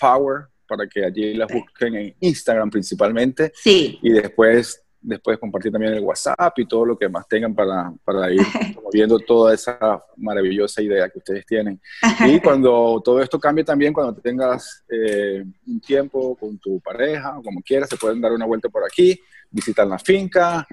Power 0.00 0.46
para 0.66 0.86
que 0.86 1.04
allí 1.04 1.34
la 1.34 1.44
busquen 1.44 1.94
en 1.94 2.16
Instagram 2.20 2.70
principalmente. 2.70 3.52
Sí. 3.54 3.98
Y 4.00 4.12
después 4.12 4.82
después 4.98 5.38
compartir 5.38 5.70
también 5.70 5.92
el 5.92 6.02
WhatsApp 6.02 6.58
y 6.58 6.64
todo 6.64 6.86
lo 6.86 6.96
que 6.96 7.10
más 7.10 7.28
tengan 7.28 7.54
para, 7.54 7.92
para 8.02 8.32
ir 8.32 8.40
viendo 8.90 9.18
toda 9.18 9.52
esa 9.52 10.02
maravillosa 10.16 10.80
idea 10.80 11.10
que 11.10 11.18
ustedes 11.18 11.44
tienen. 11.44 11.78
Y 12.26 12.40
cuando 12.40 13.02
todo 13.04 13.20
esto 13.20 13.38
cambie 13.38 13.62
también, 13.62 13.92
cuando 13.92 14.14
tengas 14.14 14.82
eh, 14.88 15.44
un 15.66 15.80
tiempo 15.82 16.34
con 16.34 16.56
tu 16.58 16.80
pareja 16.80 17.38
o 17.38 17.42
como 17.42 17.60
quieras, 17.60 17.90
se 17.90 17.98
pueden 17.98 18.22
dar 18.22 18.32
una 18.32 18.46
vuelta 18.46 18.70
por 18.70 18.84
aquí, 18.84 19.20
visitar 19.50 19.86
la 19.86 19.98
finca. 19.98 20.66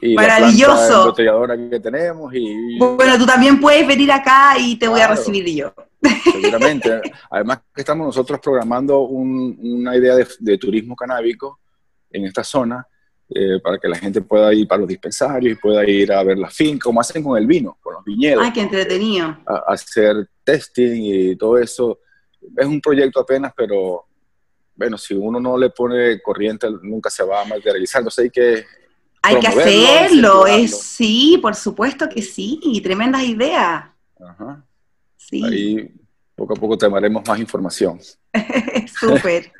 Y 0.00 0.14
Maravilloso. 0.14 1.14
La 1.16 1.56
que 1.70 1.80
tenemos. 1.80 2.32
Y, 2.34 2.78
bueno, 2.78 3.18
tú 3.18 3.26
también 3.26 3.60
puedes 3.60 3.86
venir 3.86 4.10
acá 4.12 4.54
y 4.58 4.76
te 4.76 4.88
voy 4.88 5.00
a 5.00 5.08
recibir 5.08 5.44
yo. 5.46 5.72
Seguramente. 6.24 7.00
Además 7.30 7.60
que 7.74 7.80
estamos 7.82 8.06
nosotros 8.06 8.40
programando 8.40 9.00
una 9.00 9.96
idea 9.96 10.16
de, 10.16 10.26
de 10.38 10.58
turismo 10.58 10.96
canábico 10.96 11.60
en 12.10 12.26
esta 12.26 12.44
zona 12.44 12.86
eh, 13.34 13.60
para 13.62 13.78
que 13.78 13.88
la 13.88 13.96
gente 13.96 14.20
pueda 14.20 14.52
ir 14.52 14.68
para 14.68 14.80
los 14.80 14.88
dispensarios 14.88 15.52
y 15.52 15.56
pueda 15.56 15.88
ir 15.88 16.12
a 16.12 16.22
ver 16.22 16.36
la 16.36 16.50
finca, 16.50 16.84
como 16.84 17.00
hacen 17.00 17.22
con 17.22 17.38
el 17.38 17.46
vino, 17.46 17.78
con 17.80 17.94
los 17.94 18.04
viñedos. 18.04 18.44
¡Ay, 18.44 18.52
qué 18.52 18.60
entretenido! 18.60 19.38
A, 19.46 19.64
hacer 19.68 20.28
testing 20.44 21.00
y 21.02 21.36
todo 21.36 21.56
eso. 21.56 22.00
Es 22.56 22.66
un 22.66 22.80
proyecto 22.80 23.20
apenas, 23.20 23.52
pero 23.56 24.04
bueno, 24.74 24.98
si 24.98 25.14
uno 25.14 25.40
no 25.40 25.56
le 25.56 25.70
pone 25.70 26.20
corriente, 26.20 26.68
nunca 26.82 27.08
se 27.08 27.24
va 27.24 27.40
a 27.40 27.44
materializar. 27.44 28.00
Entonces 28.00 28.24
hay 28.24 28.30
que... 28.30 28.64
Hay 29.22 29.38
que 29.38 29.46
hacerlo, 29.46 30.46
es, 30.46 30.80
sí, 30.80 31.38
por 31.40 31.54
supuesto 31.54 32.08
que 32.08 32.22
sí, 32.22 32.60
tremendas 32.82 33.22
ideas. 33.22 33.84
Ajá. 34.20 34.64
Sí. 35.16 35.44
Ahí 35.44 35.90
poco 36.34 36.54
a 36.54 36.56
poco 36.56 36.76
te 36.76 36.88
daremos 36.88 37.22
más 37.26 37.38
información. 37.38 38.00
Súper. 38.98 39.52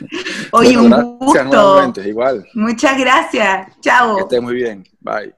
Oye, 0.52 0.78
un 0.78 1.18
gusto. 1.18 2.02
igual. 2.02 2.46
Muchas 2.54 2.98
gracias. 2.98 3.68
Chao. 3.80 4.16
Que 4.16 4.22
estés 4.22 4.42
muy 4.42 4.54
bien. 4.54 4.86
Bye. 5.00 5.34